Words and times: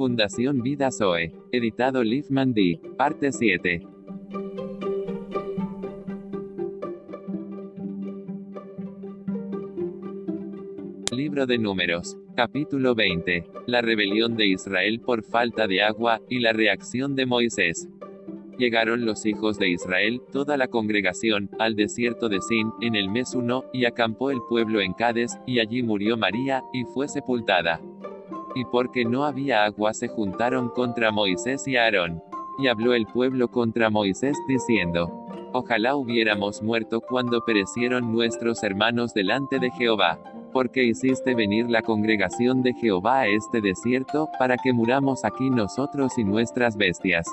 Fundación 0.00 0.62
Vida 0.62 0.90
Zoe. 0.90 1.30
Editado 1.52 2.02
Liefman 2.02 2.54
D. 2.54 2.80
Parte 2.96 3.32
7. 3.32 3.82
Libro 11.14 11.44
de 11.44 11.58
Números. 11.58 12.16
Capítulo 12.34 12.94
20. 12.94 13.44
La 13.66 13.82
rebelión 13.82 14.36
de 14.36 14.46
Israel 14.46 15.02
por 15.04 15.22
falta 15.22 15.66
de 15.66 15.82
agua, 15.82 16.22
y 16.30 16.38
la 16.38 16.54
reacción 16.54 17.14
de 17.14 17.26
Moisés. 17.26 17.86
Llegaron 18.56 19.04
los 19.04 19.26
hijos 19.26 19.58
de 19.58 19.68
Israel, 19.68 20.22
toda 20.32 20.56
la 20.56 20.68
congregación, 20.68 21.50
al 21.58 21.76
desierto 21.76 22.30
de 22.30 22.40
Sin, 22.40 22.72
en 22.80 22.94
el 22.94 23.10
mes 23.10 23.34
1, 23.34 23.66
y 23.74 23.84
acampó 23.84 24.30
el 24.30 24.38
pueblo 24.48 24.80
en 24.80 24.94
Cades, 24.94 25.38
y 25.46 25.58
allí 25.58 25.82
murió 25.82 26.16
María, 26.16 26.62
y 26.72 26.84
fue 26.84 27.06
sepultada. 27.06 27.82
Y 28.54 28.64
porque 28.64 29.04
no 29.04 29.24
había 29.24 29.64
agua 29.64 29.94
se 29.94 30.08
juntaron 30.08 30.68
contra 30.70 31.10
Moisés 31.10 31.66
y 31.68 31.76
Aarón. 31.76 32.22
Y 32.58 32.68
habló 32.68 32.94
el 32.94 33.06
pueblo 33.06 33.48
contra 33.48 33.90
Moisés, 33.90 34.36
diciendo, 34.48 35.26
Ojalá 35.52 35.96
hubiéramos 35.96 36.62
muerto 36.62 37.00
cuando 37.00 37.44
perecieron 37.44 38.12
nuestros 38.12 38.62
hermanos 38.62 39.14
delante 39.14 39.58
de 39.58 39.70
Jehová 39.70 40.18
porque 40.52 40.84
hiciste 40.84 41.34
venir 41.34 41.68
la 41.68 41.82
congregación 41.82 42.62
de 42.62 42.74
Jehová 42.74 43.20
a 43.20 43.28
este 43.28 43.60
desierto, 43.60 44.28
para 44.38 44.56
que 44.56 44.72
muramos 44.72 45.24
aquí 45.24 45.50
nosotros 45.50 46.18
y 46.18 46.24
nuestras 46.24 46.76
bestias. 46.76 47.26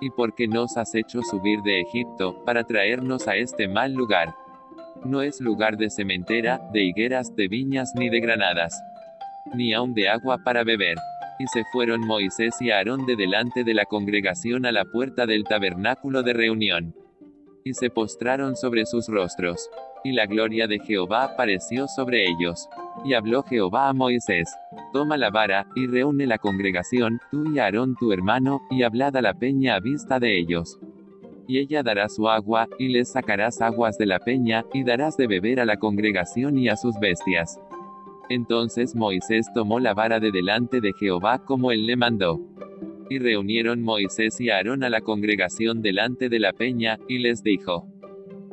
Y 0.00 0.10
porque 0.10 0.46
nos 0.46 0.76
has 0.76 0.94
hecho 0.94 1.22
subir 1.22 1.62
de 1.62 1.80
Egipto, 1.80 2.44
para 2.44 2.64
traernos 2.64 3.28
a 3.28 3.36
este 3.36 3.68
mal 3.68 3.94
lugar. 3.94 4.34
No 5.04 5.22
es 5.22 5.40
lugar 5.40 5.76
de 5.76 5.90
cementera, 5.90 6.60
de 6.72 6.84
higueras, 6.84 7.34
de 7.34 7.48
viñas 7.48 7.92
ni 7.94 8.08
de 8.08 8.20
granadas. 8.20 8.80
Ni 9.52 9.74
aun 9.74 9.92
de 9.94 10.08
agua 10.08 10.38
para 10.38 10.64
beber. 10.64 10.96
Y 11.38 11.46
se 11.48 11.64
fueron 11.72 12.00
Moisés 12.06 12.54
y 12.60 12.70
Aarón 12.70 13.06
de 13.06 13.16
delante 13.16 13.64
de 13.64 13.74
la 13.74 13.84
congregación 13.84 14.64
a 14.66 14.72
la 14.72 14.84
puerta 14.84 15.26
del 15.26 15.44
tabernáculo 15.44 16.22
de 16.22 16.32
reunión. 16.32 16.94
Y 17.64 17.74
se 17.74 17.90
postraron 17.90 18.56
sobre 18.56 18.86
sus 18.86 19.08
rostros 19.08 19.68
y 20.04 20.12
la 20.12 20.26
gloria 20.26 20.68
de 20.68 20.78
Jehová 20.78 21.24
apareció 21.24 21.88
sobre 21.88 22.26
ellos. 22.28 22.68
Y 23.04 23.14
habló 23.14 23.42
Jehová 23.42 23.88
a 23.88 23.92
Moisés, 23.94 24.54
toma 24.92 25.16
la 25.16 25.30
vara, 25.30 25.66
y 25.74 25.86
reúne 25.86 26.26
la 26.26 26.38
congregación, 26.38 27.20
tú 27.30 27.52
y 27.52 27.58
Aarón 27.58 27.96
tu 27.96 28.12
hermano, 28.12 28.60
y 28.70 28.82
hablad 28.82 29.16
a 29.16 29.22
la 29.22 29.34
peña 29.34 29.74
a 29.74 29.80
vista 29.80 30.20
de 30.20 30.38
ellos. 30.38 30.78
Y 31.48 31.58
ella 31.58 31.82
dará 31.82 32.08
su 32.08 32.28
agua, 32.28 32.68
y 32.78 32.88
les 32.88 33.12
sacarás 33.12 33.60
aguas 33.62 33.98
de 33.98 34.06
la 34.06 34.18
peña, 34.20 34.64
y 34.72 34.84
darás 34.84 35.16
de 35.16 35.26
beber 35.26 35.58
a 35.58 35.64
la 35.64 35.78
congregación 35.78 36.58
y 36.58 36.68
a 36.68 36.76
sus 36.76 36.98
bestias. 37.00 37.58
Entonces 38.28 38.94
Moisés 38.94 39.46
tomó 39.54 39.80
la 39.80 39.94
vara 39.94 40.20
de 40.20 40.30
delante 40.30 40.80
de 40.80 40.92
Jehová 40.92 41.44
como 41.44 41.72
él 41.72 41.86
le 41.86 41.96
mandó. 41.96 42.40
Y 43.10 43.18
reunieron 43.18 43.82
Moisés 43.82 44.40
y 44.40 44.50
Aarón 44.50 44.82
a 44.82 44.90
la 44.90 45.02
congregación 45.02 45.82
delante 45.82 46.28
de 46.28 46.38
la 46.38 46.52
peña, 46.52 46.98
y 47.06 47.18
les 47.18 47.42
dijo, 47.42 47.86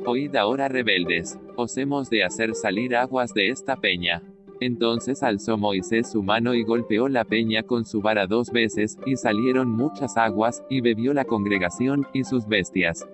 Oíd 0.05 0.35
ahora 0.35 0.67
rebeldes, 0.67 1.39
os 1.55 1.77
hemos 1.77 2.09
de 2.09 2.23
hacer 2.23 2.55
salir 2.55 2.95
aguas 2.95 3.33
de 3.33 3.49
esta 3.49 3.75
peña. 3.75 4.23
Entonces 4.59 5.23
alzó 5.23 5.57
Moisés 5.57 6.11
su 6.11 6.21
mano 6.21 6.53
y 6.53 6.63
golpeó 6.63 7.07
la 7.07 7.23
peña 7.23 7.63
con 7.63 7.85
su 7.85 8.01
vara 8.01 8.27
dos 8.27 8.51
veces, 8.51 8.97
y 9.05 9.15
salieron 9.15 9.69
muchas 9.69 10.17
aguas, 10.17 10.63
y 10.69 10.81
bebió 10.81 11.13
la 11.13 11.25
congregación, 11.25 12.05
y 12.13 12.23
sus 12.23 12.47
bestias. 12.47 13.07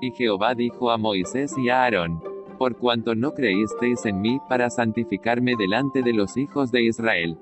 Y 0.00 0.10
Jehová 0.12 0.54
dijo 0.54 0.90
a 0.90 0.98
Moisés 0.98 1.54
y 1.58 1.70
a 1.70 1.84
Aarón, 1.84 2.20
por 2.58 2.76
cuanto 2.76 3.14
no 3.14 3.32
creísteis 3.32 4.04
en 4.06 4.20
mí 4.20 4.38
para 4.48 4.70
santificarme 4.70 5.54
delante 5.56 6.02
de 6.02 6.12
los 6.12 6.36
hijos 6.36 6.70
de 6.70 6.82
Israel. 6.82 7.38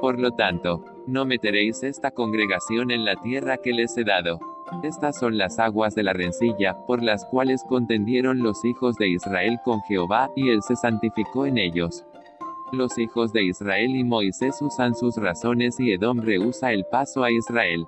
Por 0.00 0.18
lo 0.18 0.32
tanto, 0.32 0.84
no 1.06 1.24
meteréis 1.24 1.82
esta 1.82 2.10
congregación 2.10 2.90
en 2.90 3.04
la 3.04 3.16
tierra 3.16 3.58
que 3.58 3.72
les 3.72 3.96
he 3.96 4.04
dado. 4.04 4.40
Estas 4.82 5.18
son 5.18 5.36
las 5.36 5.58
aguas 5.58 5.94
de 5.94 6.02
la 6.02 6.12
rencilla, 6.12 6.76
por 6.86 7.02
las 7.02 7.24
cuales 7.26 7.64
contendieron 7.68 8.42
los 8.42 8.64
hijos 8.64 8.96
de 8.96 9.08
Israel 9.08 9.58
con 9.64 9.80
Jehová, 9.82 10.30
y 10.36 10.50
él 10.50 10.62
se 10.62 10.76
santificó 10.76 11.44
en 11.44 11.58
ellos. 11.58 12.04
Los 12.72 12.96
hijos 12.98 13.32
de 13.32 13.42
Israel 13.42 13.96
y 13.96 14.04
Moisés 14.04 14.62
usan 14.62 14.94
sus 14.94 15.16
razones 15.16 15.80
y 15.80 15.92
Edom 15.92 16.20
rehúsa 16.20 16.72
el 16.72 16.84
paso 16.84 17.24
a 17.24 17.32
Israel. 17.32 17.84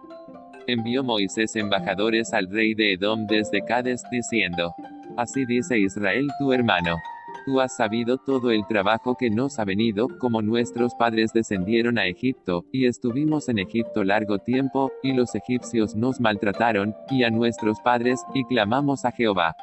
Envió 0.66 1.04
Moisés 1.04 1.54
embajadores 1.54 2.32
al 2.32 2.50
rey 2.50 2.74
de 2.74 2.94
Edom 2.94 3.26
desde 3.26 3.64
Cades, 3.64 4.02
diciendo, 4.10 4.74
Así 5.16 5.44
dice 5.44 5.78
Israel 5.78 6.28
tu 6.38 6.52
hermano. 6.52 6.96
Tú 7.44 7.60
has 7.60 7.76
sabido 7.76 8.18
todo 8.18 8.50
el 8.50 8.66
trabajo 8.66 9.16
que 9.16 9.28
nos 9.28 9.58
ha 9.58 9.64
venido, 9.64 10.06
como 10.18 10.42
nuestros 10.42 10.94
padres 10.94 11.32
descendieron 11.32 11.98
a 11.98 12.06
Egipto, 12.06 12.64
y 12.70 12.86
estuvimos 12.86 13.48
en 13.48 13.58
Egipto 13.58 14.04
largo 14.04 14.38
tiempo, 14.38 14.92
y 15.02 15.12
los 15.12 15.34
egipcios 15.34 15.96
nos 15.96 16.20
maltrataron, 16.20 16.94
y 17.10 17.24
a 17.24 17.30
nuestros 17.30 17.80
padres, 17.80 18.24
y 18.32 18.44
clamamos 18.44 19.04
a 19.04 19.10
Jehová. 19.10 19.56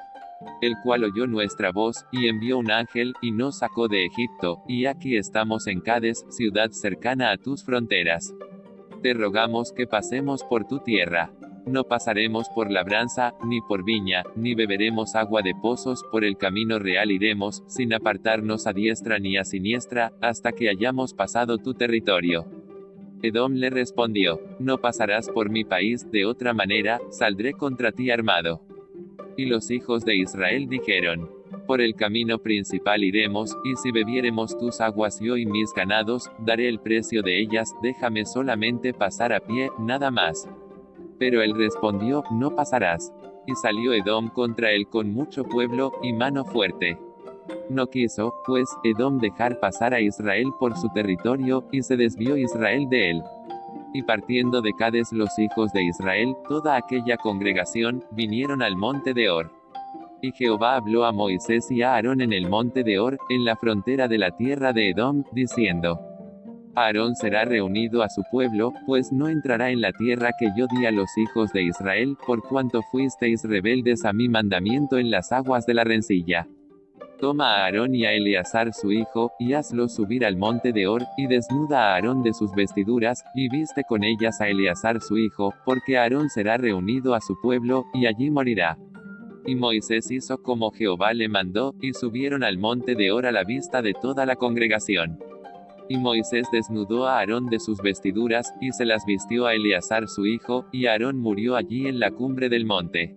El 0.62 0.76
cual 0.84 1.06
oyó 1.06 1.26
nuestra 1.26 1.72
voz, 1.72 2.06
y 2.12 2.28
envió 2.28 2.58
un 2.58 2.70
ángel, 2.70 3.14
y 3.22 3.32
nos 3.32 3.60
sacó 3.60 3.88
de 3.88 4.06
Egipto, 4.06 4.62
y 4.68 4.86
aquí 4.86 5.16
estamos 5.16 5.68
en 5.68 5.80
Cades, 5.80 6.26
ciudad 6.30 6.72
cercana 6.72 7.32
a 7.32 7.38
tus 7.38 7.64
fronteras. 7.64 8.34
Te 9.02 9.14
rogamos 9.14 9.72
que 9.72 9.88
pasemos 9.88 10.44
por 10.44 10.66
tu 10.66 10.80
tierra. 10.80 11.32
No 11.70 11.84
pasaremos 11.84 12.50
por 12.50 12.72
labranza, 12.72 13.36
ni 13.46 13.62
por 13.62 13.84
viña, 13.84 14.24
ni 14.36 14.56
beberemos 14.56 15.14
agua 15.14 15.44
de 15.44 15.54
pozos, 15.54 16.04
por 16.12 16.26
el 16.26 16.36
camino 16.36 16.80
real 16.80 17.12
iremos, 17.12 17.64
sin 17.68 17.94
apartarnos 17.94 18.66
a 18.66 18.74
diestra 18.74 19.20
ni 19.20 19.38
a 19.38 19.46
siniestra, 19.46 20.12
hasta 20.20 20.52
que 20.52 20.68
hayamos 20.68 21.14
pasado 21.14 21.60
tu 21.60 21.76
territorio. 21.76 22.48
Edom 23.22 23.54
le 23.54 23.70
respondió, 23.70 24.42
No 24.58 24.80
pasarás 24.80 25.30
por 25.30 25.52
mi 25.52 25.64
país, 25.64 26.10
de 26.10 26.26
otra 26.26 26.56
manera, 26.56 27.00
saldré 27.12 27.54
contra 27.54 27.92
ti 27.92 28.10
armado. 28.10 28.64
Y 29.38 29.46
los 29.46 29.70
hijos 29.70 30.04
de 30.04 30.16
Israel 30.16 30.68
dijeron, 30.70 31.30
Por 31.68 31.82
el 31.82 31.94
camino 31.94 32.40
principal 32.40 33.04
iremos, 33.04 33.56
y 33.64 33.76
si 33.76 33.92
bebiéremos 33.92 34.58
tus 34.58 34.82
aguas 34.82 35.20
yo 35.22 35.38
y 35.38 35.46
mis 35.46 35.72
ganados, 35.76 36.32
daré 36.40 36.68
el 36.68 36.80
precio 36.80 37.22
de 37.22 37.40
ellas, 37.40 37.76
déjame 37.84 38.26
solamente 38.26 38.92
pasar 38.92 39.34
a 39.34 39.40
pie, 39.40 39.70
nada 39.78 40.10
más. 40.10 40.50
Pero 41.20 41.42
él 41.42 41.54
respondió, 41.56 42.24
no 42.32 42.56
pasarás. 42.56 43.14
Y 43.46 43.54
salió 43.56 43.94
Edom 43.94 44.30
contra 44.30 44.72
él 44.72 44.88
con 44.88 45.14
mucho 45.14 45.44
pueblo, 45.44 45.92
y 46.02 46.14
mano 46.14 46.46
fuerte. 46.46 46.98
No 47.70 47.88
quiso, 47.88 48.34
pues, 48.46 48.70
Edom 48.84 49.20
dejar 49.20 49.60
pasar 49.60 49.94
a 49.94 50.02
Israel 50.02 50.48
por 50.60 50.78
su 50.78 50.90
territorio, 50.90 51.66
y 51.72 51.82
se 51.84 51.98
desvió 51.98 52.38
Israel 52.38 52.88
de 52.90 53.12
él. 53.12 53.24
Y 53.94 54.04
partiendo 54.04 54.62
de 54.62 54.74
Cades 54.74 55.12
los 55.12 55.38
hijos 55.40 55.72
de 55.74 55.84
Israel, 55.84 56.36
toda 56.48 56.76
aquella 56.76 57.18
congregación, 57.18 58.04
vinieron 58.12 58.62
al 58.62 58.76
monte 58.78 59.14
de 59.14 59.30
Or. 59.30 59.52
Y 60.22 60.32
Jehová 60.32 60.76
habló 60.76 61.06
a 61.06 61.12
Moisés 61.12 61.72
y 61.72 61.82
a 61.82 61.96
Aarón 61.96 62.22
en 62.22 62.34
el 62.34 62.50
monte 62.50 62.84
de 62.84 63.00
Or, 63.00 63.18
en 63.30 63.46
la 63.46 63.56
frontera 63.56 64.08
de 64.08 64.18
la 64.18 64.32
tierra 64.32 64.74
de 64.74 64.90
Edom, 64.90 65.24
diciendo, 65.32 66.00
Aarón 66.76 67.16
será 67.16 67.46
reunido 67.46 68.04
a 68.04 68.10
su 68.10 68.24
pueblo, 68.32 68.74
pues 68.86 69.12
no 69.12 69.28
entrará 69.28 69.72
en 69.72 69.82
la 69.82 69.92
tierra 69.92 70.32
que 70.38 70.50
yo 70.58 70.68
di 70.68 70.86
a 70.86 70.92
los 70.92 71.10
hijos 71.18 71.52
de 71.52 71.64
Israel, 71.64 72.16
por 72.26 72.42
cuanto 72.42 72.82
fuisteis 72.92 73.44
rebeldes 73.44 74.06
a 74.06 74.14
mi 74.14 74.30
mandamiento 74.30 74.98
en 74.98 75.12
las 75.12 75.32
aguas 75.32 75.66
de 75.66 75.74
la 75.74 75.84
rencilla. 75.84 76.48
Toma 77.20 77.56
a 77.56 77.66
Aarón 77.66 77.96
y 77.96 78.06
a 78.06 78.14
Eleazar 78.14 78.74
su 78.74 78.94
hijo, 78.94 79.32
y 79.40 79.54
hazlo 79.54 79.90
subir 79.90 80.26
al 80.26 80.38
monte 80.38 80.72
de 80.72 80.88
Or, 80.88 81.04
y 81.18 81.28
desnuda 81.28 81.82
a 81.82 81.96
Aarón 81.96 82.24
de 82.24 82.34
sus 82.34 82.54
vestiduras, 82.54 83.26
y 83.36 83.50
viste 83.50 83.84
con 83.84 84.06
ellas 84.06 84.40
a 84.40 84.48
Eleazar 84.48 85.02
su 85.02 85.18
hijo, 85.18 85.54
porque 85.66 85.98
Aarón 85.98 86.30
será 86.30 86.56
reunido 86.56 87.14
a 87.16 87.20
su 87.20 87.36
pueblo, 87.42 87.86
y 87.94 88.06
allí 88.06 88.30
morirá. 88.30 88.78
Y 89.46 89.56
Moisés 89.56 90.12
hizo 90.12 90.42
como 90.42 90.72
Jehová 90.72 91.14
le 91.14 91.28
mandó, 91.28 91.76
y 91.82 91.94
subieron 91.94 92.44
al 92.44 92.58
monte 92.58 92.96
de 92.96 93.12
Or 93.12 93.26
a 93.26 93.34
la 93.34 93.44
vista 93.44 93.82
de 93.82 93.94
toda 93.94 94.26
la 94.26 94.38
congregación. 94.38 95.20
Y 95.92 95.98
Moisés 95.98 96.48
desnudó 96.52 97.08
a 97.08 97.18
Aarón 97.18 97.48
de 97.48 97.60
sus 97.60 97.82
vestiduras, 97.82 98.54
y 98.62 98.72
se 98.72 98.86
las 98.86 99.08
vistió 99.08 99.48
a 99.48 99.56
Eleazar 99.56 100.08
su 100.08 100.28
hijo, 100.28 100.68
y 100.72 100.86
Aarón 100.86 101.18
murió 101.18 101.56
allí 101.56 101.88
en 101.88 102.00
la 102.00 102.12
cumbre 102.12 102.48
del 102.48 102.64
monte. 102.64 103.16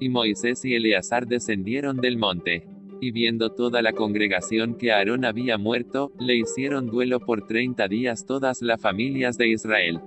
Y 0.00 0.10
Moisés 0.10 0.62
y 0.66 0.74
Eleazar 0.74 1.26
descendieron 1.26 1.96
del 1.96 2.18
monte. 2.18 2.68
Y 3.00 3.10
viendo 3.10 3.52
toda 3.52 3.80
la 3.80 3.94
congregación 3.94 4.74
que 4.74 4.92
Aarón 4.92 5.24
había 5.24 5.56
muerto, 5.56 6.12
le 6.20 6.36
hicieron 6.36 6.88
duelo 6.88 7.20
por 7.20 7.46
treinta 7.46 7.88
días 7.88 8.26
todas 8.26 8.60
las 8.60 8.82
familias 8.82 9.38
de 9.38 9.48
Israel. 9.48 10.02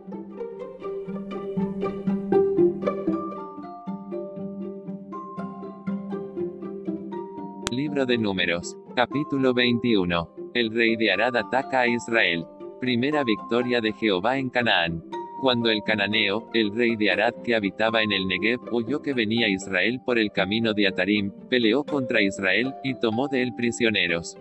Libro 7.71 8.05
de 8.05 8.19
Números. 8.19 8.77
Capítulo 8.95 9.55
21. 9.55 10.36
El 10.57 10.71
rey 10.71 10.95
de 10.95 11.11
Arad 11.11 11.35
ataca 11.35 11.81
a 11.81 11.87
Israel. 11.87 12.43
Primera 12.81 13.23
victoria 13.23 13.79
de 13.79 13.93
Jehová 13.93 14.39
en 14.39 14.49
Canaán. 14.49 15.03
Cuando 15.39 15.69
el 15.69 15.83
cananeo, 15.83 16.49
el 16.55 16.75
rey 16.75 16.95
de 16.95 17.11
Arad 17.11 17.35
que 17.43 17.53
habitaba 17.53 18.01
en 18.01 18.11
el 18.11 18.27
Negev, 18.27 18.61
oyó 18.71 19.03
que 19.03 19.13
venía 19.13 19.47
Israel 19.47 20.01
por 20.03 20.17
el 20.17 20.31
camino 20.31 20.73
de 20.73 20.87
Atarim, 20.87 21.31
peleó 21.47 21.83
contra 21.83 22.23
Israel, 22.23 22.73
y 22.83 22.95
tomó 22.95 23.27
de 23.27 23.43
él 23.43 23.53
prisioneros. 23.55 24.35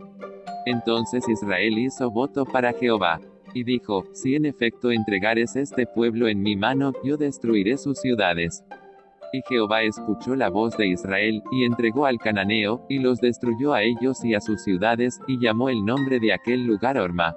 Entonces 0.64 1.28
Israel 1.28 1.76
hizo 1.76 2.10
voto 2.10 2.46
para 2.46 2.72
Jehová. 2.72 3.20
Y 3.52 3.64
dijo, 3.64 4.06
si 4.14 4.36
en 4.36 4.46
efecto 4.46 4.90
entregares 4.92 5.54
este 5.54 5.84
pueblo 5.86 6.28
en 6.28 6.40
mi 6.40 6.56
mano, 6.56 6.94
yo 7.04 7.18
destruiré 7.18 7.76
sus 7.76 8.00
ciudades. 8.00 8.64
Y 9.32 9.42
Jehová 9.48 9.82
escuchó 9.82 10.36
la 10.36 10.48
voz 10.48 10.76
de 10.76 10.86
Israel, 10.86 11.42
y 11.50 11.64
entregó 11.64 12.06
al 12.06 12.18
cananeo, 12.18 12.84
y 12.88 12.98
los 12.98 13.20
destruyó 13.20 13.74
a 13.74 13.82
ellos 13.82 14.24
y 14.24 14.34
a 14.34 14.40
sus 14.40 14.62
ciudades, 14.62 15.20
y 15.26 15.38
llamó 15.38 15.68
el 15.68 15.84
nombre 15.84 16.20
de 16.20 16.32
aquel 16.32 16.64
lugar 16.64 16.98
Orma. 16.98 17.36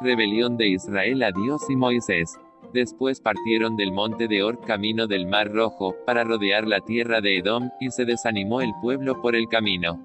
Rebelión 0.00 0.56
de 0.56 0.68
Israel 0.68 1.22
a 1.22 1.32
Dios 1.32 1.62
y 1.68 1.76
Moisés. 1.76 2.38
Después 2.72 3.20
partieron 3.20 3.76
del 3.76 3.92
monte 3.92 4.28
de 4.28 4.42
Or 4.42 4.60
camino 4.60 5.06
del 5.06 5.26
mar 5.26 5.50
rojo, 5.52 5.96
para 6.04 6.24
rodear 6.24 6.66
la 6.66 6.80
tierra 6.80 7.20
de 7.20 7.38
Edom, 7.38 7.70
y 7.80 7.90
se 7.90 8.04
desanimó 8.04 8.60
el 8.60 8.72
pueblo 8.82 9.20
por 9.22 9.34
el 9.34 9.48
camino. 9.48 9.98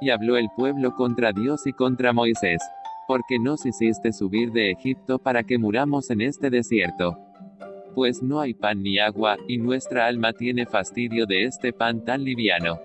Y 0.00 0.10
habló 0.10 0.38
el 0.38 0.48
pueblo 0.56 0.94
contra 0.94 1.32
Dios 1.32 1.66
y 1.66 1.72
contra 1.72 2.12
Moisés. 2.14 2.62
Porque 3.06 3.38
nos 3.38 3.66
hiciste 3.66 4.12
subir 4.12 4.52
de 4.52 4.70
Egipto 4.70 5.18
para 5.18 5.42
que 5.42 5.58
muramos 5.58 6.10
en 6.10 6.22
este 6.22 6.48
desierto 6.48 7.29
pues 7.94 8.22
no 8.22 8.40
hay 8.40 8.54
pan 8.54 8.82
ni 8.82 8.98
agua, 8.98 9.36
y 9.48 9.58
nuestra 9.58 10.06
alma 10.06 10.32
tiene 10.32 10.66
fastidio 10.66 11.26
de 11.26 11.44
este 11.44 11.72
pan 11.72 12.04
tan 12.04 12.24
liviano. 12.24 12.78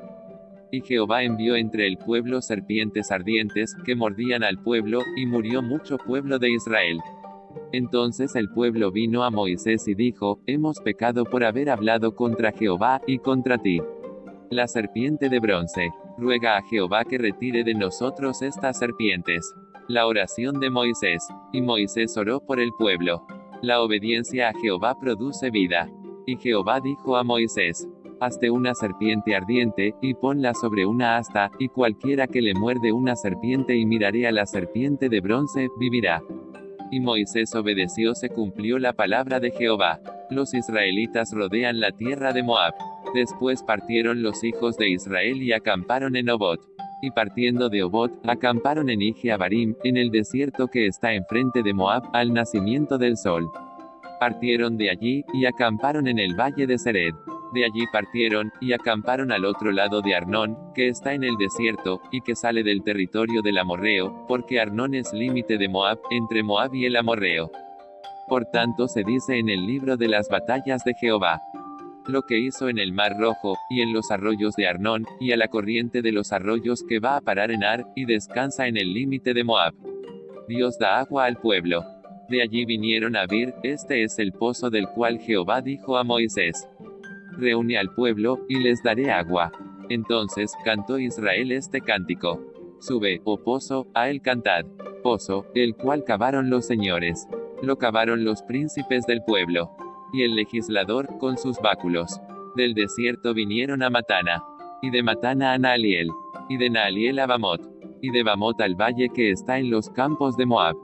Y 0.71 0.81
Jehová 0.81 1.23
envió 1.23 1.55
entre 1.55 1.87
el 1.87 1.97
pueblo 1.97 2.41
serpientes 2.41 3.11
ardientes, 3.11 3.75
que 3.85 3.95
mordían 3.95 4.43
al 4.43 4.57
pueblo, 4.57 5.01
y 5.15 5.25
murió 5.25 5.61
mucho 5.61 5.97
pueblo 5.97 6.39
de 6.39 6.51
Israel. 6.51 6.99
Entonces 7.71 8.35
el 8.35 8.49
pueblo 8.49 8.91
vino 8.91 9.23
a 9.23 9.29
Moisés 9.29 9.87
y 9.87 9.95
dijo, 9.95 10.41
Hemos 10.45 10.79
pecado 10.79 11.25
por 11.25 11.43
haber 11.43 11.69
hablado 11.69 12.15
contra 12.15 12.51
Jehová, 12.51 13.01
y 13.07 13.19
contra 13.19 13.57
ti. 13.57 13.81
La 14.49 14.67
serpiente 14.67 15.29
de 15.29 15.39
bronce. 15.39 15.91
Ruega 16.17 16.57
a 16.57 16.61
Jehová 16.63 17.03
que 17.03 17.17
retire 17.17 17.63
de 17.63 17.73
nosotros 17.73 18.41
estas 18.41 18.79
serpientes. 18.79 19.53
La 19.87 20.07
oración 20.07 20.59
de 20.59 20.69
Moisés. 20.69 21.27
Y 21.51 21.61
Moisés 21.61 22.15
oró 22.17 22.39
por 22.39 22.59
el 22.59 22.71
pueblo. 22.77 23.25
La 23.65 23.81
obediencia 23.81 24.49
a 24.49 24.53
Jehová 24.53 24.95
produce 24.99 25.49
vida. 25.49 25.89
Y 26.27 26.37
Jehová 26.37 26.79
dijo 26.79 27.17
a 27.17 27.23
Moisés, 27.23 27.87
Hazte 28.19 28.51
una 28.51 28.75
serpiente 28.75 29.35
ardiente, 29.35 29.95
y 30.03 30.13
ponla 30.13 30.53
sobre 30.53 30.85
una 30.85 31.17
asta, 31.17 31.49
y 31.57 31.69
cualquiera 31.69 32.27
que 32.27 32.43
le 32.43 32.53
muerde 32.53 32.91
una 32.91 33.15
serpiente 33.15 33.75
y 33.75 33.87
miraré 33.87 34.27
a 34.27 34.31
la 34.31 34.45
serpiente 34.45 35.09
de 35.09 35.19
bronce, 35.19 35.69
vivirá. 35.79 36.21
Y 36.91 36.99
Moisés 36.99 37.55
obedeció, 37.55 38.13
se 38.13 38.29
cumplió 38.29 38.77
la 38.77 38.93
palabra 38.93 39.39
de 39.39 39.49
Jehová. 39.49 39.99
Los 40.29 40.53
israelitas 40.53 41.31
rodean 41.33 41.79
la 41.79 41.89
tierra 41.89 42.33
de 42.33 42.43
Moab. 42.43 42.75
Después 43.15 43.63
partieron 43.63 44.21
los 44.21 44.43
hijos 44.43 44.77
de 44.77 44.89
Israel 44.89 45.41
y 45.41 45.53
acamparon 45.53 46.15
en 46.15 46.29
Obot. 46.29 46.74
Y 47.05 47.11
partiendo 47.11 47.69
de 47.69 47.83
Obot, 47.83 48.11
acamparon 48.27 48.89
en 48.89 48.99
Ijeabarim, 48.99 49.75
en 49.83 49.95
el 49.95 50.09
desierto 50.09 50.69
que 50.69 50.87
está 50.87 51.13
enfrente 51.13 51.61
de 51.61 51.71
Moab, 51.71 52.01
al 52.13 52.33
nacimiento 52.33 52.97
del 52.97 53.15
sol. 53.15 53.47
Partieron 54.19 54.75
de 54.75 54.89
allí, 54.89 55.23
y 55.31 55.45
acamparon 55.45 56.07
en 56.07 56.17
el 56.17 56.33
valle 56.33 56.65
de 56.65 56.79
Sered. 56.79 57.13
De 57.53 57.63
allí 57.63 57.85
partieron, 57.93 58.51
y 58.59 58.73
acamparon 58.73 59.31
al 59.31 59.45
otro 59.45 59.71
lado 59.71 60.01
de 60.01 60.15
Arnón, 60.15 60.57
que 60.73 60.87
está 60.87 61.13
en 61.13 61.23
el 61.23 61.37
desierto, 61.37 62.01
y 62.11 62.21
que 62.21 62.35
sale 62.35 62.63
del 62.63 62.81
territorio 62.81 63.43
del 63.43 63.59
Amorreo, 63.59 64.25
porque 64.27 64.59
Arnón 64.59 64.95
es 64.95 65.13
límite 65.13 65.59
de 65.59 65.69
Moab, 65.69 65.99
entre 66.09 66.41
Moab 66.41 66.73
y 66.73 66.85
el 66.85 66.95
Amorreo. 66.95 67.51
Por 68.27 68.45
tanto 68.45 68.87
se 68.87 69.03
dice 69.03 69.37
en 69.37 69.49
el 69.49 69.67
libro 69.67 69.95
de 69.95 70.07
las 70.07 70.27
batallas 70.27 70.83
de 70.83 70.95
Jehová, 70.95 71.39
lo 72.07 72.23
que 72.23 72.39
hizo 72.39 72.69
en 72.69 72.77
el 72.77 72.93
Mar 72.93 73.17
Rojo, 73.19 73.57
y 73.69 73.81
en 73.81 73.93
los 73.93 74.11
arroyos 74.11 74.55
de 74.55 74.67
Arnón, 74.67 75.05
y 75.19 75.31
a 75.31 75.37
la 75.37 75.47
corriente 75.47 76.01
de 76.01 76.11
los 76.11 76.31
arroyos 76.31 76.83
que 76.87 76.99
va 76.99 77.17
a 77.17 77.21
parar 77.21 77.51
en 77.51 77.63
Ar, 77.63 77.85
y 77.95 78.05
descansa 78.05 78.67
en 78.67 78.77
el 78.77 78.93
límite 78.93 79.33
de 79.33 79.43
Moab. 79.43 79.73
Dios 80.47 80.77
da 80.79 80.99
agua 80.99 81.25
al 81.25 81.37
pueblo. 81.37 81.83
De 82.29 82.41
allí 82.41 82.65
vinieron 82.65 83.15
a 83.15 83.25
Vir, 83.25 83.53
este 83.63 84.03
es 84.03 84.19
el 84.19 84.31
pozo 84.31 84.69
del 84.69 84.87
cual 84.87 85.19
Jehová 85.19 85.61
dijo 85.61 85.97
a 85.97 86.03
Moisés. 86.03 86.67
Reúne 87.37 87.77
al 87.77 87.93
pueblo, 87.93 88.45
y 88.49 88.59
les 88.59 88.81
daré 88.83 89.11
agua. 89.11 89.51
Entonces, 89.89 90.51
cantó 90.63 90.99
Israel 90.99 91.51
este 91.51 91.81
cántico. 91.81 92.41
Sube, 92.79 93.21
oh 93.23 93.37
pozo, 93.43 93.87
a 93.93 94.09
él 94.09 94.21
cantad. 94.21 94.65
Pozo, 95.03 95.45
el 95.53 95.75
cual 95.75 96.03
cavaron 96.03 96.49
los 96.49 96.65
señores. 96.65 97.27
Lo 97.61 97.77
cavaron 97.77 98.23
los 98.25 98.41
príncipes 98.43 99.05
del 99.05 99.23
pueblo 99.23 99.75
y 100.13 100.23
el 100.23 100.35
legislador, 100.35 101.17
con 101.19 101.37
sus 101.37 101.57
báculos. 101.59 102.19
Del 102.55 102.73
desierto 102.73 103.33
vinieron 103.33 103.83
a 103.83 103.89
Matana, 103.89 104.43
y 104.81 104.89
de 104.89 105.03
Matana 105.03 105.53
a 105.53 105.57
Naaliel, 105.57 106.09
y 106.49 106.57
de 106.57 106.69
Naaliel 106.69 107.19
a 107.19 107.27
Bamot, 107.27 107.61
y 108.01 108.11
de 108.11 108.23
Bamot 108.23 108.59
al 108.61 108.75
valle 108.75 109.09
que 109.09 109.31
está 109.31 109.57
en 109.57 109.69
los 109.69 109.89
campos 109.89 110.37
de 110.37 110.45
Moab, 110.45 110.75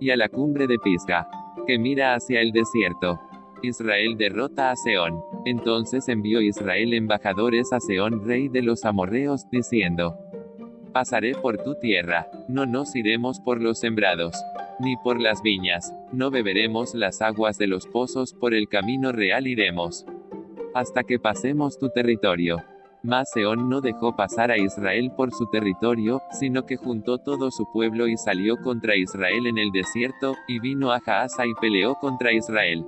y 0.00 0.10
a 0.10 0.16
la 0.16 0.28
cumbre 0.28 0.66
de 0.66 0.78
Pisga, 0.78 1.28
que 1.66 1.78
mira 1.78 2.14
hacia 2.14 2.40
el 2.40 2.52
desierto. 2.52 3.20
Israel 3.62 4.16
derrota 4.18 4.70
a 4.70 4.76
Seón. 4.76 5.22
Entonces 5.46 6.08
envió 6.08 6.40
Israel 6.40 6.92
embajadores 6.92 7.72
a 7.72 7.80
Seón, 7.80 8.26
rey 8.26 8.48
de 8.48 8.62
los 8.62 8.84
amorreos, 8.84 9.48
diciendo, 9.50 10.16
Pasaré 10.92 11.32
por 11.34 11.58
tu 11.58 11.74
tierra, 11.74 12.28
no 12.48 12.66
nos 12.66 12.94
iremos 12.94 13.40
por 13.40 13.60
los 13.60 13.80
sembrados 13.80 14.36
ni 14.80 14.96
por 14.96 15.20
las 15.20 15.42
viñas, 15.42 15.94
no 16.12 16.30
beberemos 16.30 16.94
las 16.94 17.22
aguas 17.22 17.58
de 17.58 17.66
los 17.66 17.86
pozos, 17.86 18.34
por 18.34 18.54
el 18.54 18.68
camino 18.68 19.12
real 19.12 19.46
iremos. 19.46 20.06
Hasta 20.74 21.04
que 21.04 21.18
pasemos 21.18 21.78
tu 21.78 21.90
territorio. 21.90 22.62
Mas 23.02 23.30
Seón 23.32 23.68
no 23.68 23.82
dejó 23.82 24.16
pasar 24.16 24.50
a 24.50 24.56
Israel 24.56 25.12
por 25.14 25.30
su 25.30 25.46
territorio, 25.46 26.22
sino 26.30 26.64
que 26.64 26.76
juntó 26.76 27.18
todo 27.18 27.50
su 27.50 27.70
pueblo 27.70 28.08
y 28.08 28.16
salió 28.16 28.56
contra 28.56 28.96
Israel 28.96 29.46
en 29.46 29.58
el 29.58 29.70
desierto, 29.72 30.34
y 30.48 30.58
vino 30.58 30.90
a 30.90 31.00
Jaasa 31.00 31.46
y 31.46 31.52
peleó 31.60 31.96
contra 31.96 32.32
Israel. 32.32 32.82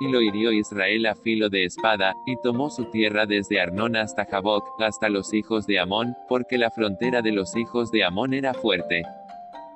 Y 0.00 0.08
lo 0.08 0.22
hirió 0.22 0.52
Israel 0.52 1.04
a 1.06 1.16
filo 1.16 1.50
de 1.50 1.64
espada, 1.64 2.14
y 2.26 2.36
tomó 2.40 2.70
su 2.70 2.84
tierra 2.86 3.26
desde 3.26 3.60
Arnón 3.60 3.96
hasta 3.96 4.24
Jaboc, 4.24 4.80
hasta 4.80 5.08
los 5.08 5.34
hijos 5.34 5.66
de 5.66 5.80
Amón, 5.80 6.14
porque 6.28 6.56
la 6.56 6.70
frontera 6.70 7.20
de 7.20 7.32
los 7.32 7.56
hijos 7.56 7.90
de 7.90 8.04
Amón 8.04 8.32
era 8.32 8.54
fuerte. 8.54 9.02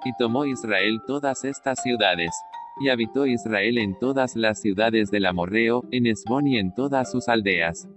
Y 0.04 0.12
tomó 0.18 0.44
Israel 0.44 1.00
todas 1.06 1.44
estas 1.44 1.82
ciudades. 1.82 2.30
Y 2.78 2.90
habitó 2.90 3.26
Israel 3.26 3.78
en 3.78 3.98
todas 3.98 4.36
las 4.36 4.60
ciudades 4.60 5.10
del 5.10 5.26
Amorreo, 5.26 5.82
en 5.90 6.06
Esbón 6.06 6.46
y 6.46 6.58
en 6.58 6.74
todas 6.74 7.10
sus 7.10 7.28
aldeas. 7.28 7.88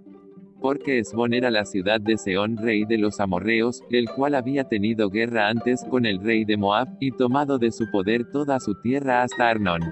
Porque 0.60 0.98
Esbón 0.98 1.34
era 1.34 1.50
la 1.50 1.64
ciudad 1.64 2.00
de 2.00 2.16
Seón 2.16 2.56
rey 2.56 2.84
de 2.84 2.96
los 2.96 3.20
amorreos, 3.20 3.82
el 3.90 4.08
cual 4.08 4.34
había 4.34 4.64
tenido 4.64 5.10
guerra 5.10 5.48
antes 5.48 5.84
con 5.84 6.06
el 6.06 6.20
rey 6.20 6.44
de 6.44 6.56
Moab, 6.56 6.88
y 6.98 7.12
tomado 7.12 7.58
de 7.58 7.70
su 7.70 7.90
poder 7.90 8.30
toda 8.30 8.58
su 8.58 8.74
tierra 8.80 9.22
hasta 9.22 9.50
Arnón. 9.50 9.82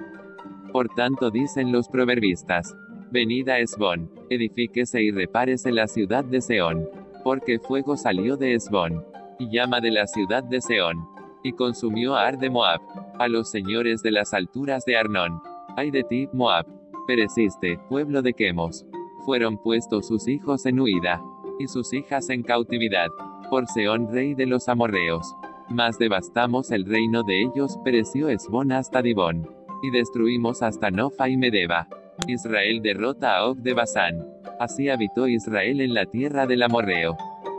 Por 0.72 0.88
tanto 0.94 1.30
dicen 1.30 1.70
los 1.70 1.88
proverbistas, 1.88 2.74
Venid 3.10 3.48
a 3.48 3.58
Esbón, 3.58 4.10
edifíquese 4.30 5.02
y 5.02 5.10
repárese 5.10 5.70
la 5.70 5.86
ciudad 5.86 6.24
de 6.24 6.40
Seón. 6.40 6.88
Porque 7.22 7.58
fuego 7.58 7.96
salió 7.96 8.36
de 8.36 8.54
Esbón, 8.54 9.04
y 9.38 9.50
llama 9.50 9.80
de 9.80 9.90
la 9.90 10.06
ciudad 10.06 10.42
de 10.42 10.60
Seón 10.60 11.15
y 11.42 11.52
consumió 11.52 12.14
a 12.14 12.26
Ar 12.26 12.38
de 12.38 12.50
Moab, 12.50 12.80
a 13.18 13.28
los 13.28 13.50
señores 13.50 14.02
de 14.02 14.10
las 14.10 14.34
alturas 14.34 14.84
de 14.84 14.96
Arnón. 14.96 15.40
Ay 15.76 15.90
de 15.90 16.04
ti, 16.04 16.28
Moab. 16.32 16.66
Pereciste, 17.06 17.78
pueblo 17.88 18.22
de 18.22 18.32
Quemos. 18.32 18.86
Fueron 19.24 19.58
puestos 19.58 20.08
sus 20.08 20.28
hijos 20.28 20.66
en 20.66 20.80
huida, 20.80 21.22
y 21.58 21.68
sus 21.68 21.92
hijas 21.92 22.30
en 22.30 22.42
cautividad, 22.42 23.08
por 23.50 23.66
Seón 23.66 24.12
rey 24.12 24.34
de 24.34 24.46
los 24.46 24.68
amorreos. 24.68 25.34
Mas 25.68 25.98
devastamos 25.98 26.70
el 26.70 26.84
reino 26.84 27.22
de 27.22 27.42
ellos, 27.42 27.78
pereció 27.84 28.28
Esbón 28.28 28.72
hasta 28.72 29.02
Dibón. 29.02 29.48
Y 29.82 29.90
destruimos 29.90 30.62
hasta 30.62 30.90
Nofa 30.90 31.28
y 31.28 31.36
Medeba. 31.36 31.88
Israel 32.28 32.80
derrota 32.82 33.36
a 33.36 33.46
Og 33.46 33.58
de 33.58 33.74
Basán. 33.74 34.24
Así 34.58 34.88
habitó 34.88 35.28
Israel 35.28 35.80
en 35.80 35.92
la 35.92 36.06
tierra 36.06 36.46
del 36.46 36.62
amorreo. 36.62 37.16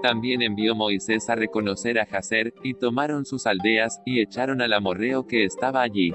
También 0.07 0.41
envió 0.41 0.73
Moisés 0.73 1.29
a 1.29 1.35
reconocer 1.35 1.99
a 1.99 2.05
Jazer, 2.05 2.53
y 2.63 2.75
tomaron 2.75 3.25
sus 3.25 3.45
aldeas, 3.45 4.01
y 4.05 4.21
echaron 4.21 4.61
al 4.61 4.71
amorreo 4.71 5.27
que 5.27 5.43
estaba 5.43 5.81
allí. 5.81 6.13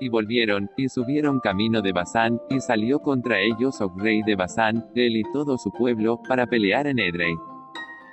Y 0.00 0.08
volvieron, 0.08 0.68
y 0.76 0.88
subieron 0.88 1.38
camino 1.38 1.82
de 1.82 1.92
Basán, 1.92 2.40
y 2.50 2.58
salió 2.58 2.98
contra 2.98 3.38
ellos 3.38 3.80
Og 3.80 3.96
rey 3.96 4.22
de 4.24 4.34
Basán, 4.34 4.90
él 4.96 5.18
y 5.18 5.22
todo 5.32 5.56
su 5.56 5.70
pueblo, 5.70 6.20
para 6.26 6.48
pelear 6.48 6.88
en 6.88 6.98
Edrei. 6.98 7.36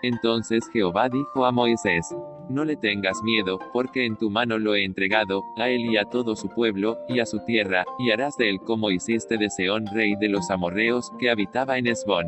Entonces 0.03 0.69
Jehová 0.71 1.09
dijo 1.09 1.43
a 1.43 1.51
Moisés, 1.51 2.15
No 2.47 2.63
le 2.63 2.75
tengas 2.75 3.23
miedo, 3.23 3.57
porque 3.73 4.05
en 4.05 4.15
tu 4.15 4.29
mano 4.29 4.59
lo 4.59 4.75
he 4.75 4.83
entregado, 4.83 5.41
a 5.57 5.69
él 5.69 5.87
y 5.87 5.97
a 5.97 6.05
todo 6.05 6.35
su 6.35 6.49
pueblo, 6.49 6.99
y 7.07 7.19
a 7.19 7.25
su 7.25 7.43
tierra, 7.45 7.83
y 7.97 8.11
harás 8.11 8.37
de 8.37 8.47
él 8.47 8.59
como 8.59 8.91
hiciste 8.91 9.39
de 9.39 9.49
Seón 9.49 9.87
rey 9.91 10.13
de 10.17 10.29
los 10.29 10.51
amorreos, 10.51 11.11
que 11.17 11.31
habitaba 11.31 11.79
en 11.79 11.87
Esbón 11.87 12.27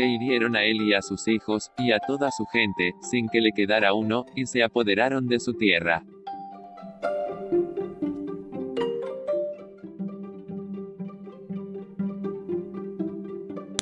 e 0.00 0.06
hirieron 0.06 0.56
a 0.56 0.64
él 0.64 0.80
y 0.80 0.94
a 0.94 1.02
sus 1.02 1.28
hijos, 1.28 1.70
y 1.76 1.92
a 1.92 1.98
toda 1.98 2.30
su 2.30 2.46
gente, 2.46 2.94
sin 3.02 3.28
que 3.28 3.40
le 3.40 3.52
quedara 3.52 3.92
uno, 3.92 4.24
y 4.34 4.46
se 4.46 4.62
apoderaron 4.62 5.28
de 5.28 5.38
su 5.38 5.52
tierra. 5.52 6.02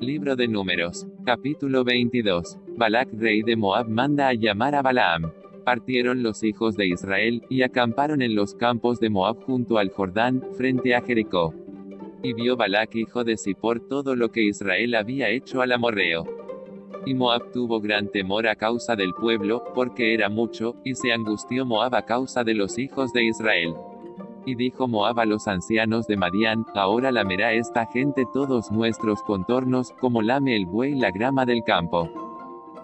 Libro 0.01 0.35
de 0.35 0.49
Números. 0.49 1.07
Capítulo 1.25 1.85
22. 1.85 2.59
Balak 2.77 3.09
rey 3.13 3.43
de 3.43 3.55
Moab 3.55 3.89
manda 3.89 4.29
a 4.29 4.35
llamar 4.35 4.75
a 4.75 4.83
Balaam 4.83 5.31
Partieron 5.65 6.23
los 6.23 6.43
hijos 6.43 6.77
de 6.77 6.89
Israel, 6.89 7.43
y 7.49 7.63
acamparon 7.63 8.23
en 8.23 8.35
los 8.35 8.55
campos 8.55 8.99
de 8.99 9.11
Moab 9.11 9.41
junto 9.45 9.79
al 9.79 9.91
Jordán, 9.91 10.43
frente 10.57 10.95
a 10.95 11.03
Jericó. 11.03 11.55
Y 12.23 12.33
vio 12.33 12.57
Balac 12.57 12.95
hijo 12.97 13.23
de 13.23 13.37
Zippor 13.37 13.81
todo 13.89 14.17
lo 14.17 14.31
que 14.31 14.43
Israel 14.43 14.97
había 14.97 15.29
hecho 15.29 15.63
al 15.63 15.73
amorreo. 15.73 16.27
Y 17.07 17.15
Moab 17.15 17.53
tuvo 17.53 17.81
gran 17.81 18.09
temor 18.09 18.49
a 18.49 18.57
causa 18.57 18.97
del 18.97 19.15
pueblo, 19.15 19.63
porque 19.75 20.15
era 20.15 20.29
mucho, 20.29 20.75
y 20.85 20.95
se 20.95 21.13
angustió 21.13 21.65
Moab 21.65 21.95
a 21.95 22.05
causa 22.05 22.43
de 22.43 22.55
los 22.55 22.77
hijos 22.79 23.13
de 23.13 23.25
Israel. 23.25 23.75
Y 24.45 24.57
dijo 24.57 24.89
Moab 24.89 25.21
a 25.21 25.27
los 25.27 25.47
ancianos 25.47 26.07
de 26.07 26.17
Madián, 26.17 26.67
ahora 26.75 27.13
lamerá 27.13 27.53
esta 27.53 27.87
gente 27.87 28.25
todos 28.33 28.73
nuestros 28.73 29.23
contornos, 29.23 29.93
como 30.01 30.21
lame 30.21 30.57
el 30.57 30.67
buey 30.67 30.95
la 30.97 31.13
grama 31.13 31.47
del 31.47 31.63
campo. 31.63 32.11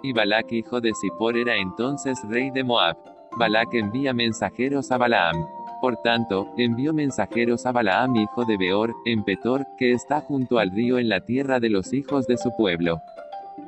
Y 0.03 0.13
Balac 0.13 0.53
hijo 0.53 0.81
de 0.81 0.93
Zippor 0.95 1.37
era 1.37 1.57
entonces 1.57 2.21
rey 2.29 2.51
de 2.51 2.63
Moab. 2.63 2.97
Balac 3.37 3.75
envía 3.75 4.13
mensajeros 4.13 4.93
a 4.93 4.99
Balaam. 4.99 5.45
Por 5.85 5.99
tanto, 5.99 6.51
envió 6.57 6.95
mensajeros 6.95 7.67
a 7.67 7.73
Balaam 7.73 8.17
hijo 8.17 8.47
de 8.47 8.57
Beor, 8.57 8.95
en 9.05 9.23
Petor, 9.23 9.67
que 9.77 9.93
está 9.93 10.23
junto 10.23 10.59
al 10.59 10.71
río 10.71 10.99
en 10.99 11.11
la 11.11 11.21
tierra 11.21 11.61
de 11.61 11.69
los 11.69 11.93
hijos 11.93 12.27
de 12.27 12.39
su 12.39 12.57
pueblo. 12.57 13.03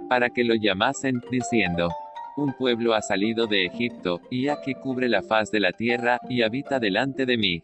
Para 0.09 0.31
que 0.31 0.43
lo 0.43 0.55
llamasen, 0.55 1.21
diciendo, 1.31 1.91
un 2.39 2.55
pueblo 2.55 2.95
ha 2.95 3.03
salido 3.03 3.47
de 3.47 3.67
Egipto, 3.67 4.23
y 4.31 4.49
aquí 4.49 4.73
cubre 4.73 5.11
la 5.11 5.21
faz 5.21 5.51
de 5.51 5.61
la 5.61 5.73
tierra, 5.73 6.19
y 6.27 6.41
habita 6.41 6.81
delante 6.81 7.27
de 7.27 7.37
mí. 7.37 7.63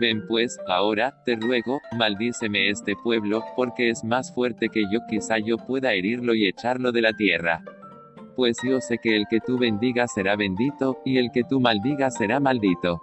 Ven 0.00 0.26
pues, 0.28 0.58
ahora, 0.66 1.22
te 1.26 1.36
ruego, 1.36 1.82
maldíceme 1.94 2.70
este 2.70 2.94
pueblo, 2.96 3.44
porque 3.54 3.90
es 3.90 4.02
más 4.02 4.34
fuerte 4.34 4.70
que 4.70 4.84
yo, 4.90 5.00
quizá 5.10 5.36
yo 5.36 5.58
pueda 5.58 5.92
herirlo 5.92 6.34
y 6.34 6.46
echarlo 6.46 6.90
de 6.90 7.02
la 7.02 7.12
tierra. 7.12 7.62
Pues 8.34 8.56
yo 8.66 8.80
sé 8.80 8.96
que 8.96 9.14
el 9.14 9.26
que 9.28 9.40
tú 9.40 9.58
bendigas 9.58 10.10
será 10.14 10.36
bendito, 10.36 11.02
y 11.04 11.18
el 11.18 11.30
que 11.32 11.44
tú 11.44 11.60
maldigas 11.60 12.16
será 12.16 12.40
maldito. 12.40 13.02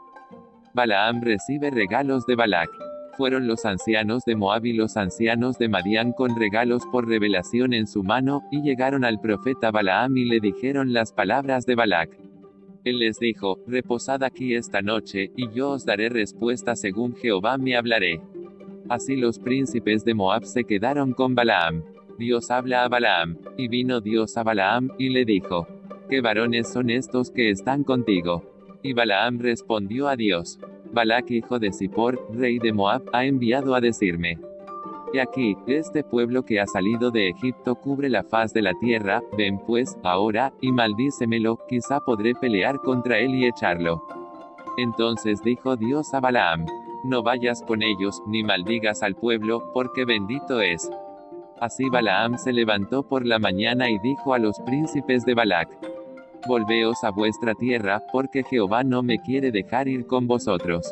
Balaam 0.73 1.21
recibe 1.21 1.69
regalos 1.69 2.25
de 2.25 2.35
Balac. 2.35 2.69
Fueron 3.17 3.45
los 3.45 3.65
ancianos 3.65 4.23
de 4.23 4.37
Moab 4.37 4.65
y 4.65 4.71
los 4.71 4.95
ancianos 4.95 5.57
de 5.57 5.67
Madián 5.67 6.13
con 6.13 6.37
regalos 6.39 6.83
por 6.91 7.07
revelación 7.07 7.73
en 7.73 7.87
su 7.87 8.03
mano, 8.03 8.43
y 8.51 8.61
llegaron 8.61 9.03
al 9.03 9.19
profeta 9.19 9.69
Balaam 9.69 10.15
y 10.15 10.25
le 10.25 10.39
dijeron 10.39 10.93
las 10.93 11.11
palabras 11.11 11.65
de 11.65 11.75
Balac. 11.75 12.17
Él 12.85 12.99
les 12.99 13.19
dijo, 13.19 13.59
Reposad 13.67 14.23
aquí 14.23 14.55
esta 14.55 14.81
noche, 14.81 15.31
y 15.35 15.49
yo 15.51 15.71
os 15.71 15.85
daré 15.85 16.07
respuesta 16.07 16.77
según 16.77 17.15
Jehová 17.15 17.57
me 17.57 17.75
hablaré. 17.75 18.21
Así 18.87 19.17
los 19.17 19.39
príncipes 19.39 20.05
de 20.05 20.13
Moab 20.13 20.45
se 20.45 20.63
quedaron 20.63 21.11
con 21.11 21.35
Balaam. 21.35 21.83
Dios 22.17 22.49
habla 22.49 22.85
a 22.85 22.87
Balaam, 22.87 23.37
y 23.57 23.67
vino 23.67 23.99
Dios 23.99 24.37
a 24.37 24.43
Balaam, 24.43 24.89
y 24.97 25.09
le 25.09 25.25
dijo, 25.25 25.67
¿Qué 26.09 26.21
varones 26.21 26.71
son 26.71 26.89
estos 26.89 27.29
que 27.29 27.49
están 27.49 27.83
contigo? 27.83 28.43
Y 28.83 28.93
Balaam 28.93 29.39
respondió 29.39 30.07
a 30.07 30.15
Dios, 30.15 30.59
Balac 30.91 31.29
hijo 31.31 31.59
de 31.59 31.71
Zippor, 31.71 32.19
rey 32.33 32.59
de 32.59 32.73
Moab, 32.73 33.03
ha 33.13 33.25
enviado 33.25 33.75
a 33.75 33.81
decirme, 33.81 34.39
y 35.13 35.19
aquí, 35.19 35.57
este 35.67 36.05
pueblo 36.05 36.45
que 36.45 36.61
ha 36.61 36.65
salido 36.65 37.11
de 37.11 37.27
Egipto 37.27 37.75
cubre 37.75 38.07
la 38.07 38.23
faz 38.23 38.53
de 38.53 38.61
la 38.61 38.73
tierra, 38.75 39.21
ven 39.38 39.59
pues, 39.67 39.97
ahora, 40.03 40.53
y 40.61 40.71
maldícemelo, 40.71 41.59
quizá 41.67 42.00
podré 42.00 42.33
pelear 42.33 42.79
contra 42.79 43.19
él 43.19 43.35
y 43.35 43.45
echarlo. 43.45 44.01
Entonces 44.77 45.41
dijo 45.43 45.75
Dios 45.75 46.13
a 46.13 46.21
Balaam, 46.21 46.65
no 47.03 47.23
vayas 47.23 47.61
con 47.61 47.83
ellos, 47.83 48.21
ni 48.25 48.41
maldigas 48.41 49.03
al 49.03 49.15
pueblo, 49.15 49.71
porque 49.73 50.05
bendito 50.05 50.61
es. 50.61 50.89
Así 51.59 51.89
Balaam 51.89 52.38
se 52.38 52.53
levantó 52.53 53.03
por 53.03 53.25
la 53.25 53.38
mañana 53.38 53.89
y 53.89 54.00
dijo 54.00 54.33
a 54.33 54.39
los 54.39 54.61
príncipes 54.61 55.25
de 55.25 55.33
Balac, 55.33 55.69
Volveos 56.48 57.03
a 57.03 57.12
vuestra 57.12 57.53
tierra, 57.53 58.01
porque 58.12 58.43
Jehová 58.43 58.83
no 58.83 59.03
me 59.03 59.19
quiere 59.19 59.51
dejar 59.51 59.88
ir 59.88 60.07
con 60.07 60.27
vosotros. 60.27 60.89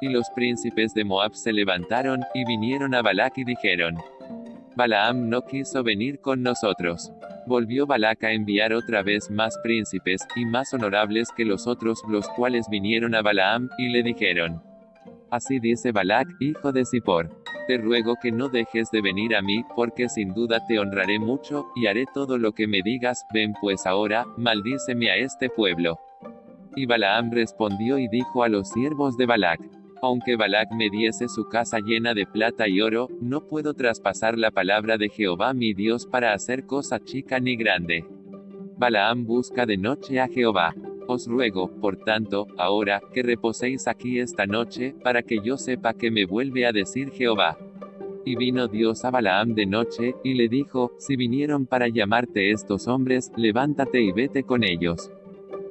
Y 0.00 0.08
los 0.08 0.30
príncipes 0.30 0.94
de 0.94 1.04
Moab 1.04 1.34
se 1.34 1.52
levantaron, 1.52 2.20
y 2.34 2.44
vinieron 2.44 2.94
a 2.94 3.02
Balac 3.02 3.38
y 3.38 3.44
dijeron, 3.44 3.96
Balaam 4.76 5.28
no 5.28 5.44
quiso 5.44 5.82
venir 5.82 6.20
con 6.20 6.42
nosotros. 6.42 7.12
Volvió 7.46 7.86
Balac 7.86 8.22
a 8.22 8.32
enviar 8.32 8.72
otra 8.72 9.02
vez 9.02 9.28
más 9.28 9.58
príncipes, 9.64 10.20
y 10.36 10.44
más 10.44 10.72
honorables 10.72 11.30
que 11.36 11.44
los 11.44 11.66
otros, 11.66 12.00
los 12.08 12.28
cuales 12.28 12.68
vinieron 12.70 13.16
a 13.16 13.22
Balaam, 13.22 13.68
y 13.78 13.88
le 13.88 14.04
dijeron, 14.04 14.62
Así 15.30 15.58
dice 15.60 15.92
Balac, 15.92 16.28
hijo 16.40 16.72
de 16.72 16.84
Zippor. 16.84 17.30
Te 17.66 17.76
ruego 17.76 18.16
que 18.20 18.32
no 18.32 18.48
dejes 18.48 18.90
de 18.90 19.02
venir 19.02 19.36
a 19.36 19.42
mí, 19.42 19.62
porque 19.76 20.08
sin 20.08 20.32
duda 20.32 20.64
te 20.66 20.78
honraré 20.78 21.18
mucho, 21.18 21.66
y 21.76 21.86
haré 21.86 22.06
todo 22.14 22.38
lo 22.38 22.52
que 22.52 22.66
me 22.66 22.80
digas, 22.82 23.26
ven 23.32 23.52
pues 23.60 23.84
ahora, 23.86 24.26
maldíceme 24.38 25.10
a 25.10 25.16
este 25.16 25.50
pueblo. 25.50 25.98
Y 26.74 26.86
Balaam 26.86 27.30
respondió 27.30 27.98
y 27.98 28.08
dijo 28.08 28.42
a 28.42 28.48
los 28.48 28.70
siervos 28.70 29.18
de 29.18 29.26
Balac, 29.26 29.60
aunque 30.00 30.36
Balac 30.36 30.70
me 30.72 30.88
diese 30.90 31.28
su 31.28 31.48
casa 31.48 31.80
llena 31.80 32.14
de 32.14 32.24
plata 32.24 32.68
y 32.68 32.80
oro, 32.80 33.08
no 33.20 33.46
puedo 33.46 33.74
traspasar 33.74 34.38
la 34.38 34.50
palabra 34.50 34.96
de 34.96 35.08
Jehová 35.08 35.52
mi 35.52 35.74
Dios 35.74 36.06
para 36.06 36.32
hacer 36.32 36.66
cosa 36.66 37.00
chica 37.00 37.40
ni 37.40 37.56
grande. 37.56 38.04
Balaam 38.76 39.26
busca 39.26 39.66
de 39.66 39.76
noche 39.76 40.20
a 40.20 40.28
Jehová. 40.28 40.72
Os 41.10 41.26
ruego, 41.26 41.70
por 41.80 41.96
tanto, 41.96 42.46
ahora, 42.58 43.00
que 43.14 43.22
reposéis 43.22 43.88
aquí 43.88 44.18
esta 44.18 44.44
noche, 44.44 44.94
para 45.02 45.22
que 45.22 45.38
yo 45.42 45.56
sepa 45.56 45.94
que 45.94 46.10
me 46.10 46.26
vuelve 46.26 46.66
a 46.66 46.72
decir 46.72 47.12
Jehová. 47.12 47.56
Y 48.26 48.36
vino 48.36 48.68
Dios 48.68 49.06
a 49.06 49.10
Balaam 49.10 49.54
de 49.54 49.64
noche, 49.64 50.16
y 50.22 50.34
le 50.34 50.50
dijo, 50.50 50.92
si 50.98 51.16
vinieron 51.16 51.64
para 51.64 51.88
llamarte 51.88 52.50
estos 52.50 52.88
hombres, 52.88 53.32
levántate 53.38 54.02
y 54.02 54.12
vete 54.12 54.42
con 54.42 54.62
ellos. 54.62 55.10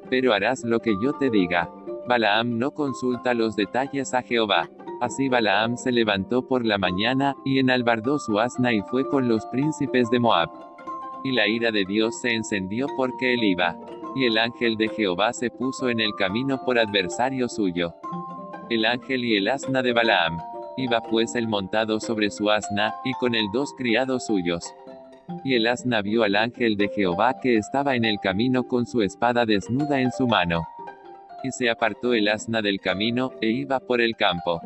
Pero 0.10 0.34
harás 0.34 0.63
lo 0.63 0.79
que 0.79 0.96
yo 1.00 1.13
te 1.13 1.29
diga. 1.29 1.70
Balaam 2.08 2.58
no 2.58 2.72
consulta 2.72 3.36
los 3.36 3.56
detalles 3.56 4.15
a 4.15 4.24
Jehová. 4.24 4.72
Así 5.01 5.29
Balaam 5.29 5.77
se 5.77 5.91
levantó 5.91 6.48
por 6.48 6.65
la 6.65 6.79
mañana, 6.79 7.36
y 7.46 7.60
enalbardó 7.60 8.17
su 8.17 8.39
asna 8.39 8.74
y 8.74 8.82
fue 8.89 9.08
con 9.08 9.27
los 9.27 9.46
príncipes 9.46 10.10
de 10.10 10.20
Moab. 10.20 10.50
Y 11.24 11.32
la 11.32 11.48
ira 11.48 11.72
de 11.72 11.86
Dios 11.86 12.20
se 12.22 12.34
encendió 12.34 12.88
porque 12.98 13.36
él 13.36 13.44
iba. 13.44 13.77
Y 14.18 14.26
el 14.26 14.40
ángel 14.40 14.78
de 14.78 14.90
Jehová 14.90 15.32
se 15.32 15.52
puso 15.52 15.90
en 15.90 16.00
el 16.00 16.10
camino 16.18 16.66
por 16.66 16.80
adversario 16.80 17.48
suyo. 17.48 17.94
El 18.68 18.84
ángel 18.86 19.24
y 19.24 19.38
el 19.38 19.48
asna 19.48 19.84
de 19.84 19.94
Balaam. 19.94 20.40
Iba 20.76 21.02
pues 21.02 21.36
el 21.36 21.48
montado 21.48 22.00
sobre 22.00 22.32
su 22.32 22.50
asna, 22.50 22.96
y 23.06 23.14
con 23.14 23.36
el 23.36 23.46
dos 23.54 23.76
criados 23.78 24.26
suyos. 24.26 24.74
Y 25.44 25.54
el 25.54 25.68
asna 25.68 26.02
vio 26.02 26.24
al 26.24 26.36
ángel 26.36 26.78
de 26.78 26.90
Jehová 26.90 27.40
que 27.40 27.58
estaba 27.58 27.96
en 27.96 28.06
el 28.06 28.18
camino 28.20 28.64
con 28.64 28.88
su 28.88 29.04
espada 29.04 29.46
desnuda 29.46 30.02
en 30.02 30.12
su 30.12 30.28
mano. 30.28 30.64
Y 31.44 31.52
se 31.52 31.70
apartó 31.70 32.16
el 32.16 32.28
asna 32.28 32.64
del 32.64 32.80
camino, 32.80 33.34
e 33.40 33.52
iba 33.52 33.80
por 33.80 34.02
el 34.02 34.16
campo. 34.16 34.62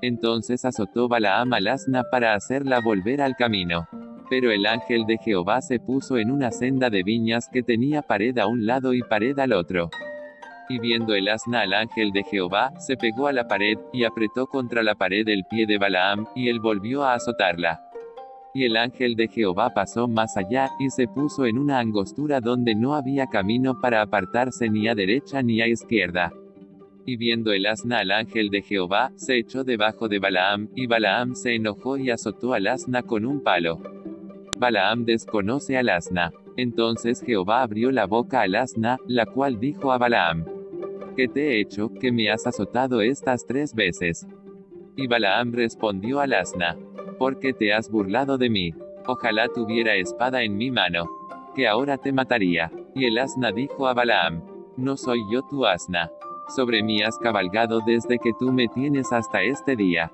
Entonces 0.00 0.64
azotó 0.64 1.06
Balaam 1.06 1.52
al 1.52 1.68
asna 1.68 2.02
para 2.10 2.32
hacerla 2.32 2.80
volver 2.80 3.20
al 3.20 3.36
camino. 3.36 3.86
Pero 4.30 4.52
el 4.52 4.64
ángel 4.64 5.06
de 5.06 5.18
Jehová 5.18 5.60
se 5.60 5.80
puso 5.80 6.16
en 6.16 6.30
una 6.30 6.52
senda 6.52 6.88
de 6.88 7.02
viñas 7.02 7.48
que 7.52 7.64
tenía 7.64 8.00
pared 8.00 8.38
a 8.38 8.46
un 8.46 8.64
lado 8.64 8.94
y 8.94 9.02
pared 9.02 9.36
al 9.40 9.52
otro. 9.52 9.90
Y 10.68 10.78
viendo 10.78 11.14
el 11.16 11.28
asna 11.28 11.62
al 11.62 11.74
ángel 11.74 12.12
de 12.12 12.22
Jehová, 12.22 12.72
se 12.78 12.96
pegó 12.96 13.26
a 13.26 13.32
la 13.32 13.48
pared, 13.48 13.76
y 13.92 14.04
apretó 14.04 14.46
contra 14.46 14.84
la 14.84 14.94
pared 14.94 15.28
el 15.28 15.42
pie 15.50 15.66
de 15.66 15.78
Balaam, 15.78 16.28
y 16.36 16.48
él 16.48 16.60
volvió 16.60 17.02
a 17.02 17.14
azotarla. 17.14 17.80
Y 18.54 18.64
el 18.64 18.76
ángel 18.76 19.16
de 19.16 19.26
Jehová 19.26 19.74
pasó 19.74 20.06
más 20.06 20.36
allá, 20.36 20.70
y 20.78 20.90
se 20.90 21.08
puso 21.08 21.44
en 21.44 21.58
una 21.58 21.80
angostura 21.80 22.40
donde 22.40 22.76
no 22.76 22.94
había 22.94 23.26
camino 23.26 23.80
para 23.80 24.00
apartarse 24.00 24.70
ni 24.70 24.86
a 24.86 24.94
derecha 24.94 25.42
ni 25.42 25.60
a 25.60 25.66
izquierda. 25.66 26.32
Y 27.04 27.16
viendo 27.16 27.50
el 27.50 27.66
asna 27.66 27.98
al 27.98 28.12
ángel 28.12 28.48
de 28.50 28.62
Jehová, 28.62 29.10
se 29.16 29.38
echó 29.38 29.64
debajo 29.64 30.06
de 30.06 30.20
Balaam, 30.20 30.68
y 30.76 30.86
Balaam 30.86 31.34
se 31.34 31.56
enojó 31.56 31.96
y 31.96 32.10
azotó 32.10 32.54
al 32.54 32.68
asna 32.68 33.02
con 33.02 33.24
un 33.24 33.42
palo. 33.42 33.80
Balaam 34.60 35.06
desconoce 35.06 35.78
al 35.78 35.88
asna. 35.88 36.32
Entonces 36.58 37.22
Jehová 37.22 37.62
abrió 37.62 37.90
la 37.90 38.04
boca 38.04 38.42
al 38.42 38.54
asna, 38.54 38.98
la 39.06 39.24
cual 39.24 39.58
dijo 39.58 39.90
a 39.90 39.96
Balaam, 39.96 40.44
¿Qué 41.16 41.28
te 41.28 41.48
he 41.48 41.60
hecho, 41.60 41.90
que 41.94 42.12
me 42.12 42.30
has 42.30 42.46
azotado 42.46 43.00
estas 43.00 43.46
tres 43.46 43.74
veces? 43.74 44.28
Y 44.96 45.06
Balaam 45.06 45.52
respondió 45.52 46.20
al 46.20 46.34
asna, 46.34 46.76
porque 47.18 47.54
te 47.54 47.72
has 47.72 47.90
burlado 47.90 48.36
de 48.36 48.50
mí. 48.50 48.74
Ojalá 49.06 49.48
tuviera 49.48 49.96
espada 49.96 50.42
en 50.42 50.58
mi 50.58 50.70
mano, 50.70 51.08
que 51.54 51.66
ahora 51.66 51.96
te 51.96 52.12
mataría. 52.12 52.70
Y 52.94 53.06
el 53.06 53.16
asna 53.16 53.52
dijo 53.52 53.88
a 53.88 53.94
Balaam, 53.94 54.42
no 54.76 54.98
soy 54.98 55.20
yo 55.32 55.40
tu 55.48 55.64
asna. 55.64 56.10
Sobre 56.54 56.82
mí 56.82 57.00
has 57.00 57.16
cabalgado 57.16 57.80
desde 57.86 58.18
que 58.18 58.32
tú 58.38 58.52
me 58.52 58.68
tienes 58.68 59.10
hasta 59.10 59.42
este 59.42 59.74
día. 59.74 60.12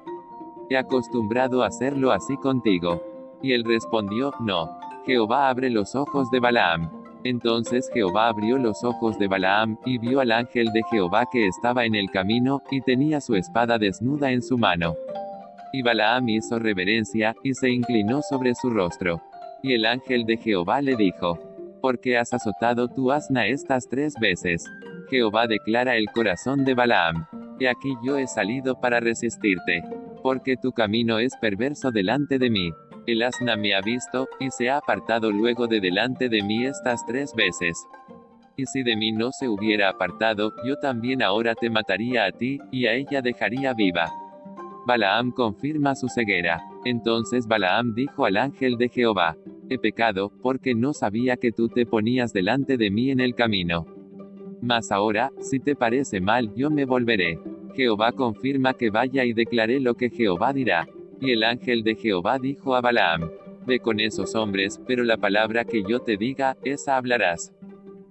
He 0.70 0.76
acostumbrado 0.76 1.64
a 1.64 1.66
hacerlo 1.66 2.12
así 2.12 2.36
contigo. 2.36 3.15
Y 3.42 3.52
él 3.52 3.64
respondió, 3.64 4.32
no. 4.40 4.78
Jehová 5.04 5.48
abre 5.48 5.70
los 5.70 5.94
ojos 5.94 6.30
de 6.30 6.40
Balaam. 6.40 6.90
Entonces 7.24 7.90
Jehová 7.92 8.28
abrió 8.28 8.58
los 8.58 8.84
ojos 8.84 9.18
de 9.18 9.28
Balaam, 9.28 9.78
y 9.84 9.98
vio 9.98 10.20
al 10.20 10.32
ángel 10.32 10.72
de 10.72 10.82
Jehová 10.90 11.26
que 11.30 11.46
estaba 11.46 11.84
en 11.84 11.94
el 11.94 12.10
camino, 12.10 12.62
y 12.70 12.80
tenía 12.80 13.20
su 13.20 13.34
espada 13.34 13.78
desnuda 13.78 14.30
en 14.30 14.42
su 14.42 14.58
mano. 14.58 14.94
Y 15.72 15.82
Balaam 15.82 16.28
hizo 16.28 16.58
reverencia, 16.58 17.34
y 17.42 17.54
se 17.54 17.70
inclinó 17.70 18.22
sobre 18.22 18.54
su 18.54 18.70
rostro. 18.70 19.20
Y 19.62 19.74
el 19.74 19.86
ángel 19.86 20.24
de 20.24 20.36
Jehová 20.36 20.80
le 20.80 20.96
dijo, 20.96 21.38
porque 21.80 22.18
has 22.18 22.32
azotado 22.32 22.88
tu 22.88 23.12
asna 23.12 23.46
estas 23.46 23.88
tres 23.88 24.14
veces. 24.20 24.64
Jehová 25.08 25.46
declara 25.46 25.96
el 25.96 26.06
corazón 26.06 26.64
de 26.64 26.74
Balaam. 26.74 27.26
He 27.60 27.68
aquí 27.68 27.94
yo 28.04 28.18
he 28.18 28.26
salido 28.26 28.80
para 28.80 29.00
resistirte. 29.00 29.82
Porque 30.22 30.56
tu 30.56 30.72
camino 30.72 31.18
es 31.18 31.36
perverso 31.40 31.92
delante 31.92 32.38
de 32.38 32.50
mí. 32.50 32.72
El 33.06 33.22
asna 33.22 33.56
me 33.56 33.72
ha 33.72 33.80
visto, 33.80 34.28
y 34.40 34.50
se 34.50 34.68
ha 34.68 34.78
apartado 34.78 35.30
luego 35.30 35.68
de 35.68 35.80
delante 35.80 36.28
de 36.28 36.42
mí 36.42 36.66
estas 36.66 37.06
tres 37.06 37.32
veces. 37.36 37.86
Y 38.56 38.66
si 38.66 38.82
de 38.82 38.96
mí 38.96 39.12
no 39.12 39.30
se 39.30 39.48
hubiera 39.48 39.90
apartado, 39.90 40.52
yo 40.66 40.76
también 40.76 41.22
ahora 41.22 41.54
te 41.54 41.70
mataría 41.70 42.24
a 42.24 42.32
ti, 42.32 42.58
y 42.72 42.86
a 42.86 42.94
ella 42.94 43.22
dejaría 43.22 43.74
viva. 43.74 44.10
Balaam 44.86 45.30
confirma 45.30 45.94
su 45.94 46.08
ceguera. 46.08 46.60
Entonces 46.84 47.46
Balaam 47.46 47.94
dijo 47.94 48.24
al 48.24 48.36
ángel 48.36 48.76
de 48.76 48.88
Jehová, 48.88 49.36
He 49.68 49.78
pecado, 49.78 50.32
porque 50.42 50.74
no 50.74 50.92
sabía 50.92 51.36
que 51.36 51.52
tú 51.52 51.68
te 51.68 51.86
ponías 51.86 52.32
delante 52.32 52.76
de 52.76 52.90
mí 52.90 53.10
en 53.10 53.20
el 53.20 53.34
camino. 53.34 53.86
Mas 54.62 54.90
ahora, 54.90 55.30
si 55.40 55.60
te 55.60 55.76
parece 55.76 56.20
mal, 56.20 56.52
yo 56.54 56.70
me 56.70 56.84
volveré. 56.84 57.38
Jehová 57.74 58.12
confirma 58.12 58.74
que 58.74 58.90
vaya 58.90 59.24
y 59.24 59.32
declaré 59.32 59.80
lo 59.80 59.94
que 59.94 60.10
Jehová 60.10 60.52
dirá. 60.52 60.86
Y 61.20 61.32
el 61.32 61.44
ángel 61.44 61.82
de 61.82 61.94
Jehová 61.94 62.38
dijo 62.38 62.74
a 62.74 62.80
Balaam, 62.80 63.30
Ve 63.66 63.80
con 63.80 63.98
esos 63.98 64.34
hombres, 64.36 64.80
pero 64.86 65.02
la 65.02 65.16
palabra 65.16 65.64
que 65.64 65.82
yo 65.82 66.00
te 66.00 66.16
diga, 66.16 66.56
esa 66.62 66.96
hablarás. 66.96 67.52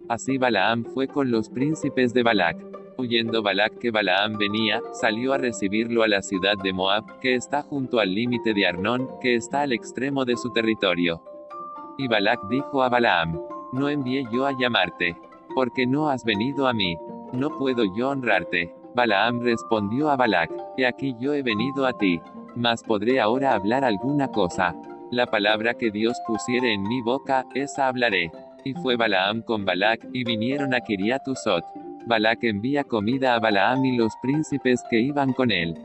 Así 0.10 0.38
Balaam 0.38 0.84
fue 0.84 1.08
con 1.08 1.32
los 1.32 1.50
príncipes 1.50 2.14
de 2.14 2.24
Balac. 2.24 2.58
Oyendo 2.98 3.42
Balac 3.42 3.78
que 3.80 3.92
Balaam 3.92 4.38
venía, 4.38 4.82
salió 4.94 5.34
a 5.34 5.38
recibirlo 5.38 6.04
a 6.04 6.08
la 6.08 6.22
ciudad 6.22 6.56
de 6.62 6.74
Moab, 6.74 7.20
que 7.20 7.36
está 7.36 7.62
junto 7.62 8.00
al 8.00 8.14
límite 8.14 8.54
de 8.54 8.68
Arnón, 8.68 9.10
que 9.22 9.36
está 9.36 9.62
al 9.62 9.72
extremo 9.72 10.26
de 10.26 10.36
su 10.38 10.52
territorio. 10.52 11.24
Y 11.98 12.08
Balac 12.08 12.48
dijo 12.50 12.84
a 12.84 12.90
Balaam, 12.90 13.40
No 13.74 13.90
envié 13.90 14.26
yo 14.32 14.46
a 14.46 14.58
llamarte, 14.58 15.16
porque 15.56 15.88
no 15.88 16.10
has 16.10 16.24
venido 16.24 16.68
a 16.68 16.74
mí. 16.74 16.98
No 17.34 17.58
puedo 17.58 17.84
yo 17.96 18.10
honrarte. 18.10 18.74
Balaam 18.94 19.42
respondió 19.42 20.10
a 20.10 20.16
Balac, 20.16 20.52
He 20.78 20.86
aquí 20.86 21.16
yo 21.20 21.34
he 21.34 21.42
venido 21.42 21.86
a 21.86 21.94
ti. 21.94 22.22
Mas 22.56 22.82
podré 22.84 23.20
ahora 23.20 23.54
hablar 23.54 23.84
alguna 23.84 24.30
cosa. 24.30 24.76
La 25.12 25.26
palabra 25.26 25.74
que 25.74 25.92
Dios 25.92 26.18
pusiere 26.26 26.74
en 26.74 26.84
mi 26.84 27.02
boca, 27.02 27.46
esa 27.54 27.88
hablaré. 27.88 28.32
Y 28.64 28.74
fue 28.74 28.96
Balaam 28.96 29.42
con 29.42 29.66
Balac, 29.66 30.08
y 30.14 30.24
vinieron 30.24 30.74
a 30.74 30.82
Kiriatusot. 30.82 31.64
Balac 32.08 32.44
envía 32.44 32.84
comida 32.84 33.36
a 33.36 33.40
Balaam 33.40 33.84
y 33.86 33.98
los 33.98 34.14
príncipes 34.22 34.84
que 34.90 35.00
iban 35.00 35.34
con 35.34 35.52
él. 35.52 35.76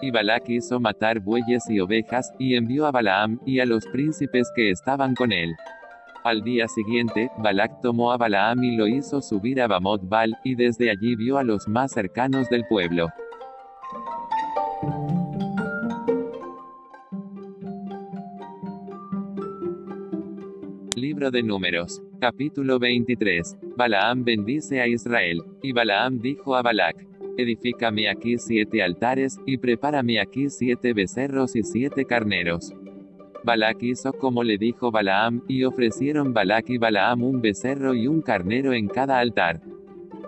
Y 0.00 0.10
Balac 0.10 0.48
hizo 0.48 0.80
matar 0.80 1.20
bueyes 1.20 1.68
y 1.68 1.80
ovejas, 1.80 2.32
y 2.38 2.56
envió 2.56 2.86
a 2.86 2.92
Balaam, 2.92 3.40
y 3.46 3.60
a 3.60 3.66
los 3.66 3.86
príncipes 3.86 4.50
que 4.54 4.70
estaban 4.70 5.14
con 5.14 5.32
él. 5.32 5.54
Al 6.24 6.42
día 6.42 6.68
siguiente, 6.68 7.30
Balac 7.38 7.80
tomó 7.80 8.12
a 8.12 8.16
Balaam 8.16 8.62
y 8.62 8.76
lo 8.76 8.86
hizo 8.86 9.20
subir 9.20 9.60
a 9.60 9.66
Bamot 9.66 10.08
Bal, 10.08 10.38
y 10.44 10.54
desde 10.54 10.90
allí 10.90 11.16
vio 11.16 11.38
a 11.38 11.42
los 11.42 11.66
más 11.66 11.92
cercanos 11.92 12.48
del 12.48 12.64
pueblo. 12.68 13.08
De 21.30 21.42
Números. 21.42 22.02
Capítulo 22.20 22.78
23. 22.78 23.56
Balaam 23.76 24.24
bendice 24.24 24.80
a 24.80 24.88
Israel. 24.88 25.42
Y 25.62 25.72
Balaam 25.72 26.18
dijo 26.18 26.56
a 26.56 26.62
Balac, 26.62 27.06
Edifícame 27.36 28.08
aquí 28.08 28.38
siete 28.38 28.82
altares, 28.82 29.38
y 29.46 29.58
prepárame 29.58 30.20
aquí 30.20 30.50
siete 30.50 30.92
becerros 30.92 31.54
y 31.54 31.62
siete 31.62 32.04
carneros. 32.04 32.74
Balac 33.44 33.82
hizo 33.82 34.12
como 34.12 34.42
le 34.42 34.58
dijo 34.58 34.90
Balaam, 34.90 35.42
y 35.46 35.64
ofrecieron 35.64 36.34
Balac 36.34 36.68
y 36.70 36.78
Balaam 36.78 37.22
un 37.22 37.40
becerro 37.40 37.94
y 37.94 38.08
un 38.08 38.20
carnero 38.20 38.72
en 38.72 38.88
cada 38.88 39.18
altar. 39.18 39.60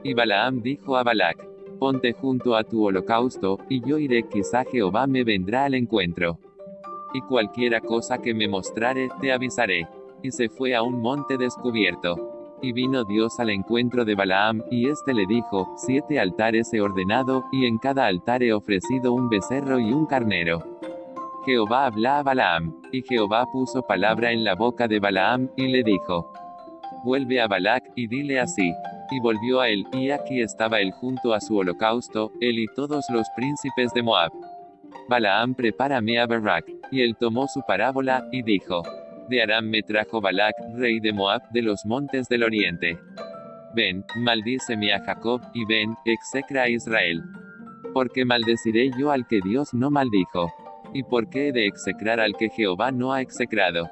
Y 0.05 0.15
Balaam 0.15 0.63
dijo 0.63 0.97
a 0.97 1.03
Balac, 1.03 1.45
Ponte 1.79 2.13
junto 2.13 2.57
a 2.57 2.63
tu 2.63 2.85
holocausto, 2.85 3.59
y 3.69 3.81
yo 3.87 3.99
iré, 3.99 4.23
quizá 4.29 4.65
Jehová 4.65 5.07
me 5.07 5.25
vendrá 5.25 5.65
al 5.65 5.75
encuentro. 5.75 6.39
Y 7.13 7.21
cualquiera 7.23 7.81
cosa 7.81 8.19
que 8.19 8.33
me 8.33 8.49
mostrare, 8.49 9.09
te 9.21 9.33
avisaré. 9.33 9.89
Y 10.25 10.31
se 10.33 10.49
fue 10.49 10.75
a 10.75 10.83
un 10.83 11.03
monte 11.03 11.37
descubierto. 11.37 12.57
Y 12.63 12.73
vino 12.73 13.05
Dios 13.05 13.39
al 13.39 13.51
encuentro 13.51 14.07
de 14.07 14.15
Balaam, 14.15 14.63
y 14.71 14.89
éste 14.89 15.13
le 15.13 15.27
dijo, 15.27 15.75
Siete 15.77 16.19
altares 16.19 16.73
he 16.73 16.81
ordenado, 16.81 17.45
y 17.53 17.67
en 17.67 17.77
cada 17.77 18.07
altar 18.07 18.43
he 18.43 18.55
ofrecido 18.55 19.13
un 19.13 19.29
becerro 19.29 19.79
y 19.79 19.93
un 19.93 20.07
carnero. 20.07 20.79
Jehová 21.45 21.85
habla 21.85 22.21
a 22.21 22.23
Balaam, 22.23 22.75
y 22.91 23.03
Jehová 23.03 23.45
puso 23.53 23.83
palabra 23.83 24.33
en 24.33 24.45
la 24.45 24.55
boca 24.55 24.89
de 24.89 24.99
Balaam, 24.99 25.51
y 25.59 25.69
le 25.69 25.83
dijo, 25.83 26.33
Vuelve 27.05 27.43
a 27.43 27.47
Balac, 27.47 27.85
y 27.95 28.07
dile 28.07 28.41
así. 28.41 28.73
Y 29.11 29.21
volvió 29.21 29.61
a 29.61 29.69
él, 29.69 29.85
y 29.93 30.09
aquí 30.09 30.41
estaba 30.41 30.81
él 30.81 30.93
junto 30.93 31.35
a 31.35 31.41
su 31.43 31.59
holocausto, 31.59 32.33
él 32.41 32.61
y 32.61 32.67
todos 32.75 33.05
los 33.11 33.27
príncipes 33.37 33.93
de 33.93 34.03
Moab. 34.03 34.33
Balaam 35.07 35.55
prepárame 35.55 36.19
a 36.19 36.27
Barak, 36.27 36.65
y 36.91 37.03
él 37.03 37.15
tomó 37.15 37.47
su 37.47 37.61
parábola, 37.67 38.27
y 38.33 38.41
dijo, 38.43 38.83
De 39.29 39.43
Aram 39.43 39.69
me 39.69 39.83
trajo 39.83 40.21
Balac, 40.21 40.55
rey 40.77 41.01
de 41.01 41.13
Moab, 41.13 41.43
de 41.51 41.63
los 41.63 41.87
montes 41.87 42.29
del 42.29 42.43
oriente. 42.43 42.99
Ven, 43.75 44.05
maldíceme 44.17 44.93
a 44.93 45.01
Jacob, 45.01 45.41
y 45.55 45.65
ven, 45.65 45.95
execra 46.05 46.65
a 46.65 46.69
Israel. 46.69 47.23
Porque 47.93 48.25
maldeciré 48.25 48.91
yo 48.99 49.11
al 49.11 49.27
que 49.27 49.41
Dios 49.43 49.73
no 49.73 49.91
maldijo. 49.91 50.53
¿Y 50.93 51.03
por 51.03 51.29
qué 51.29 51.49
he 51.49 51.53
de 51.53 51.67
execrar 51.67 52.21
al 52.21 52.37
que 52.37 52.51
Jehová 52.51 52.93
no 52.93 53.13
ha 53.13 53.21
execrado? 53.21 53.89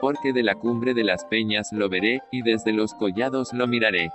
Porque 0.00 0.32
de 0.32 0.42
la 0.42 0.54
cumbre 0.54 0.94
de 0.94 1.04
las 1.04 1.24
peñas 1.26 1.70
lo 1.72 1.88
veré, 1.88 2.20
y 2.32 2.42
desde 2.42 2.72
los 2.72 2.94
collados 2.94 3.52
lo 3.52 3.66
miraré. 3.66 4.10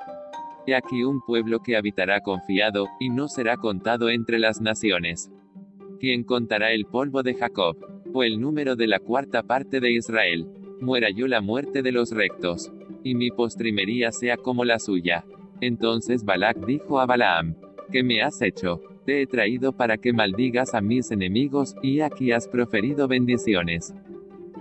He 0.65 0.75
aquí 0.75 1.03
un 1.03 1.21
pueblo 1.21 1.59
que 1.59 1.77
habitará 1.77 2.21
confiado, 2.21 2.87
y 2.99 3.09
no 3.09 3.27
será 3.27 3.57
contado 3.57 4.09
entre 4.09 4.39
las 4.39 4.59
naciones. 4.59 5.31
¿Quién 5.99 6.23
contará 6.23 6.71
el 6.71 6.85
polvo 6.85 7.23
de 7.23 7.35
Jacob? 7.35 7.77
O 8.13 8.23
el 8.23 8.39
número 8.39 8.75
de 8.75 8.87
la 8.87 8.99
cuarta 8.99 9.43
parte 9.43 9.79
de 9.79 9.91
Israel. 9.91 10.47
Muera 10.79 11.09
yo 11.09 11.27
la 11.27 11.41
muerte 11.41 11.81
de 11.81 11.91
los 11.91 12.11
rectos. 12.11 12.71
Y 13.03 13.15
mi 13.15 13.31
postrimería 13.31 14.11
sea 14.11 14.37
como 14.37 14.65
la 14.65 14.79
suya. 14.79 15.25
Entonces 15.61 16.25
Balac 16.25 16.65
dijo 16.65 16.99
a 16.99 17.05
Balaam, 17.05 17.55
¿qué 17.91 18.03
me 18.03 18.21
has 18.21 18.41
hecho? 18.41 18.81
Te 19.05 19.21
he 19.21 19.27
traído 19.27 19.73
para 19.73 19.97
que 19.97 20.13
maldigas 20.13 20.73
a 20.73 20.81
mis 20.81 21.11
enemigos, 21.11 21.75
y 21.81 22.01
aquí 22.01 22.31
has 22.31 22.47
proferido 22.47 23.07
bendiciones. 23.07 23.93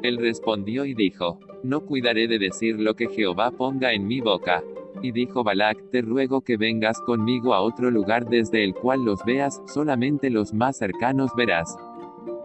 Él 0.02 0.16
respondió 0.18 0.84
y 0.84 0.94
dijo, 0.94 1.38
No 1.62 1.80
cuidaré 1.80 2.26
de 2.26 2.38
decir 2.38 2.78
lo 2.78 2.94
que 2.94 3.08
Jehová 3.08 3.50
ponga 3.50 3.92
en 3.92 4.06
mi 4.06 4.20
boca. 4.20 4.62
Y 5.02 5.12
dijo 5.12 5.44
Balac, 5.44 5.90
Te 5.90 6.02
ruego 6.02 6.40
que 6.40 6.56
vengas 6.56 7.00
conmigo 7.00 7.54
a 7.54 7.60
otro 7.60 7.90
lugar 7.90 8.28
desde 8.28 8.64
el 8.64 8.74
cual 8.74 9.04
los 9.04 9.24
veas, 9.24 9.60
solamente 9.66 10.30
los 10.30 10.54
más 10.54 10.78
cercanos 10.78 11.30
verás. 11.36 11.76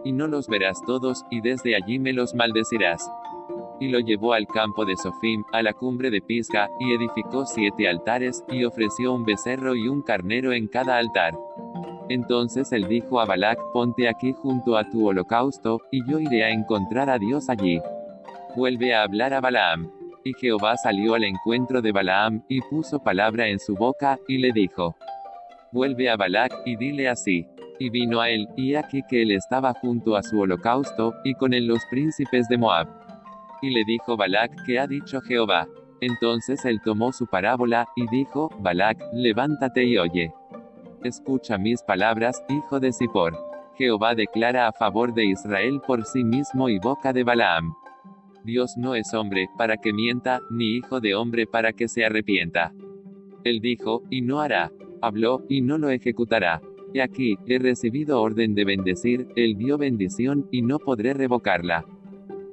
Y 0.04 0.12
no 0.12 0.26
los 0.26 0.48
verás 0.48 0.80
todos, 0.86 1.24
y 1.30 1.40
desde 1.40 1.76
allí 1.76 1.98
me 1.98 2.12
los 2.12 2.34
maldecirás. 2.34 3.10
Y 3.80 3.88
lo 3.88 3.98
llevó 4.00 4.32
al 4.32 4.46
campo 4.46 4.84
de 4.84 4.96
Sofim, 4.96 5.44
a 5.52 5.62
la 5.62 5.72
cumbre 5.72 6.10
de 6.10 6.20
Pisga, 6.20 6.68
y 6.80 6.92
edificó 6.92 7.44
siete 7.44 7.88
altares, 7.88 8.44
y 8.48 8.64
ofreció 8.64 9.12
un 9.12 9.24
becerro 9.24 9.74
y 9.74 9.88
un 9.88 10.02
carnero 10.02 10.52
en 10.52 10.68
cada 10.68 10.96
altar. 10.98 11.34
Entonces 12.08 12.70
él 12.72 12.86
dijo 12.88 13.20
a 13.20 13.24
Balac, 13.24 13.58
ponte 13.72 14.08
aquí 14.08 14.32
junto 14.32 14.76
a 14.76 14.88
tu 14.88 15.06
holocausto, 15.06 15.80
y 15.90 16.08
yo 16.08 16.20
iré 16.20 16.44
a 16.44 16.50
encontrar 16.50 17.10
a 17.10 17.18
Dios 17.18 17.48
allí. 17.48 17.80
Vuelve 18.54 18.94
a 18.94 19.02
hablar 19.02 19.34
a 19.34 19.40
Balaam. 19.40 19.90
Y 20.24 20.32
Jehová 20.34 20.76
salió 20.76 21.14
al 21.14 21.24
encuentro 21.24 21.82
de 21.82 21.92
Balaam, 21.92 22.42
y 22.48 22.60
puso 22.60 23.00
palabra 23.00 23.48
en 23.48 23.58
su 23.58 23.74
boca, 23.74 24.18
y 24.28 24.38
le 24.38 24.52
dijo, 24.52 24.96
Vuelve 25.72 26.08
a 26.08 26.16
Balac, 26.16 26.52
y 26.64 26.76
dile 26.76 27.08
así. 27.08 27.46
Y 27.78 27.90
vino 27.90 28.20
a 28.20 28.30
él, 28.30 28.48
y 28.56 28.74
aquí 28.74 29.02
que 29.08 29.22
él 29.22 29.32
estaba 29.32 29.74
junto 29.74 30.16
a 30.16 30.22
su 30.22 30.40
holocausto, 30.40 31.14
y 31.24 31.34
con 31.34 31.52
él 31.52 31.66
los 31.66 31.84
príncipes 31.90 32.48
de 32.48 32.58
Moab. 32.58 32.88
Y 33.62 33.70
le 33.70 33.84
dijo 33.84 34.16
Balac, 34.16 34.52
¿qué 34.64 34.78
ha 34.78 34.86
dicho 34.86 35.20
Jehová? 35.20 35.66
Entonces 36.00 36.64
él 36.64 36.80
tomó 36.82 37.12
su 37.12 37.26
parábola, 37.26 37.86
y 37.96 38.06
dijo, 38.08 38.50
Balac, 38.60 38.98
levántate 39.12 39.84
y 39.84 39.98
oye. 39.98 40.32
Escucha 41.02 41.58
mis 41.58 41.82
palabras, 41.82 42.42
hijo 42.48 42.80
de 42.80 42.92
Zippor. 42.92 43.36
Jehová 43.76 44.14
declara 44.14 44.68
a 44.68 44.72
favor 44.72 45.12
de 45.12 45.26
Israel 45.26 45.80
por 45.86 46.04
sí 46.04 46.24
mismo 46.24 46.68
y 46.68 46.78
boca 46.78 47.12
de 47.12 47.24
Balaam. 47.24 47.74
Dios 48.44 48.76
no 48.76 48.94
es 48.94 49.12
hombre, 49.12 49.48
para 49.58 49.76
que 49.76 49.92
mienta, 49.92 50.40
ni 50.50 50.76
hijo 50.76 51.00
de 51.00 51.14
hombre 51.14 51.46
para 51.46 51.72
que 51.72 51.88
se 51.88 52.04
arrepienta. 52.04 52.72
Él 53.44 53.60
dijo, 53.60 54.02
y 54.10 54.22
no 54.22 54.40
hará. 54.40 54.72
Habló, 55.02 55.42
y 55.48 55.60
no 55.60 55.78
lo 55.78 55.90
ejecutará. 55.90 56.60
Y 56.92 57.00
aquí, 57.00 57.36
he 57.46 57.58
recibido 57.58 58.20
orden 58.20 58.54
de 58.54 58.64
bendecir, 58.64 59.28
él 59.36 59.56
dio 59.56 59.78
bendición, 59.78 60.46
y 60.50 60.62
no 60.62 60.78
podré 60.78 61.14
revocarla. 61.14 61.84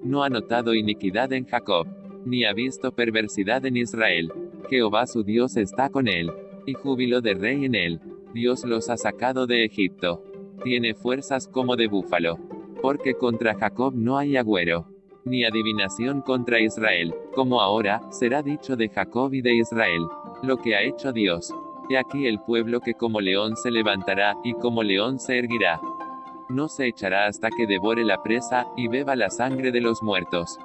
No 0.04 0.24
ha 0.24 0.30
notado 0.30 0.74
iniquidad 0.74 1.32
en 1.34 1.46
Jacob, 1.46 1.88
ni 2.26 2.44
ha 2.46 2.54
visto 2.54 2.92
perversidad 2.92 3.66
en 3.66 3.78
Israel. 3.78 4.32
Jehová 4.70 5.08
su 5.08 5.24
Dios 5.24 5.56
está 5.58 5.90
con 5.90 6.08
él, 6.08 6.32
y 6.66 6.74
júbilo 6.74 7.22
de 7.22 7.34
rey 7.36 7.66
en 7.66 7.76
él. 7.76 8.00
Dios 8.34 8.66
los 8.66 8.90
ha 8.90 8.98
sacado 8.98 9.46
de 9.48 9.66
Egipto. 9.66 10.24
Tiene 10.64 10.94
fuerzas 10.94 11.48
como 11.48 11.76
de 11.76 11.88
búfalo. 11.88 12.38
Porque 12.82 13.14
contra 13.14 13.56
Jacob 13.56 13.94
no 13.96 14.18
hay 14.18 14.36
agüero. 14.36 14.88
ni 15.26 15.46
adivinación 15.46 16.22
contra 16.22 16.60
Israel, 16.60 17.14
como 17.34 17.62
ahora, 17.62 18.02
será 18.12 18.42
dicho 18.42 18.76
de 18.76 18.90
Jacob 18.90 19.34
y 19.34 19.42
de 19.42 19.56
Israel. 19.56 20.02
Lo 20.42 20.58
que 20.58 20.76
ha 20.76 20.84
hecho 20.84 21.14
Dios. 21.14 21.54
He 21.90 21.98
aquí 21.98 22.28
el 22.28 22.40
pueblo 22.40 22.80
que 22.80 22.94
como 22.94 23.20
león 23.20 23.56
se 23.58 23.72
levantará, 23.72 24.36
y 24.44 24.54
como 24.54 24.84
león 24.84 25.20
se 25.20 25.40
erguirá. 25.40 25.80
No 26.50 26.68
se 26.70 26.88
echará 26.88 27.28
hasta 27.28 27.50
que 27.50 27.68
devore 27.68 28.04
la 28.04 28.22
presa, 28.24 28.68
y 28.78 28.88
beba 28.88 29.16
la 29.16 29.30
sangre 29.30 29.72
de 29.72 29.82
los 29.82 30.02
muertos. 30.02 30.58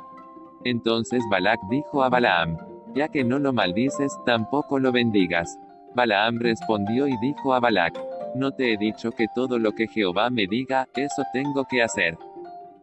Entonces 0.64 1.22
Balac 1.30 1.60
dijo 1.70 2.02
a 2.02 2.08
Balaam, 2.08 2.56
ya 2.94 3.08
que 3.08 3.24
no 3.24 3.38
lo 3.38 3.52
maldices, 3.52 4.16
tampoco 4.26 4.78
lo 4.78 4.92
bendigas. 4.92 5.58
Balaam 5.94 6.38
respondió 6.38 7.06
y 7.08 7.16
dijo 7.20 7.54
a 7.54 7.60
Balac, 7.60 7.98
no 8.34 8.52
te 8.52 8.72
he 8.72 8.76
dicho 8.76 9.12
que 9.12 9.26
todo 9.34 9.58
lo 9.58 9.72
que 9.72 9.88
Jehová 9.88 10.30
me 10.30 10.46
diga, 10.46 10.86
eso 10.94 11.22
tengo 11.32 11.64
que 11.64 11.82
hacer. 11.82 12.16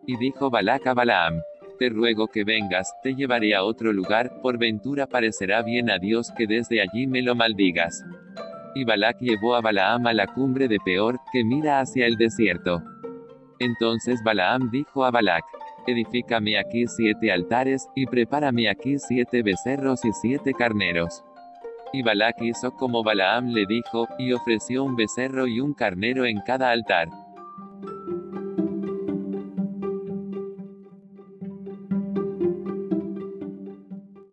Y 0.05 0.17
dijo 0.17 0.49
Balac 0.49 0.87
a 0.87 0.93
Balaam, 0.93 1.41
te 1.77 1.89
ruego 1.89 2.27
que 2.27 2.43
vengas, 2.43 2.93
te 3.03 3.15
llevaré 3.15 3.55
a 3.55 3.63
otro 3.63 3.91
lugar, 3.91 4.41
por 4.41 4.57
ventura 4.57 5.07
parecerá 5.07 5.61
bien 5.61 5.89
a 5.89 5.99
Dios 5.99 6.31
que 6.37 6.47
desde 6.47 6.81
allí 6.81 7.07
me 7.07 7.21
lo 7.21 7.35
maldigas. 7.35 8.03
Y 8.75 8.83
Balac 8.83 9.17
llevó 9.19 9.55
a 9.55 9.61
Balaam 9.61 10.05
a 10.05 10.13
la 10.13 10.27
cumbre 10.27 10.67
de 10.67 10.77
Peor, 10.79 11.17
que 11.31 11.43
mira 11.43 11.79
hacia 11.79 12.05
el 12.05 12.17
desierto. 12.17 12.83
Entonces 13.59 14.21
Balaam 14.21 14.69
dijo 14.69 15.05
a 15.05 15.11
Balac, 15.11 15.45
Edifícame 15.87 16.59
aquí 16.59 16.85
siete 16.87 17.31
altares, 17.31 17.87
y 17.95 18.05
prepárame 18.05 18.69
aquí 18.69 18.99
siete 18.99 19.43
becerros 19.43 20.03
y 20.03 20.11
siete 20.11 20.53
carneros. 20.53 21.23
Y 21.93 22.01
Balac 22.01 22.41
hizo 22.41 22.71
como 22.75 23.01
Balaam 23.01 23.47
le 23.47 23.65
dijo, 23.65 24.07
y 24.19 24.33
ofreció 24.33 24.83
un 24.83 24.95
becerro 24.95 25.47
y 25.47 25.61
un 25.61 25.73
carnero 25.73 26.25
en 26.25 26.41
cada 26.41 26.71
altar. 26.71 27.07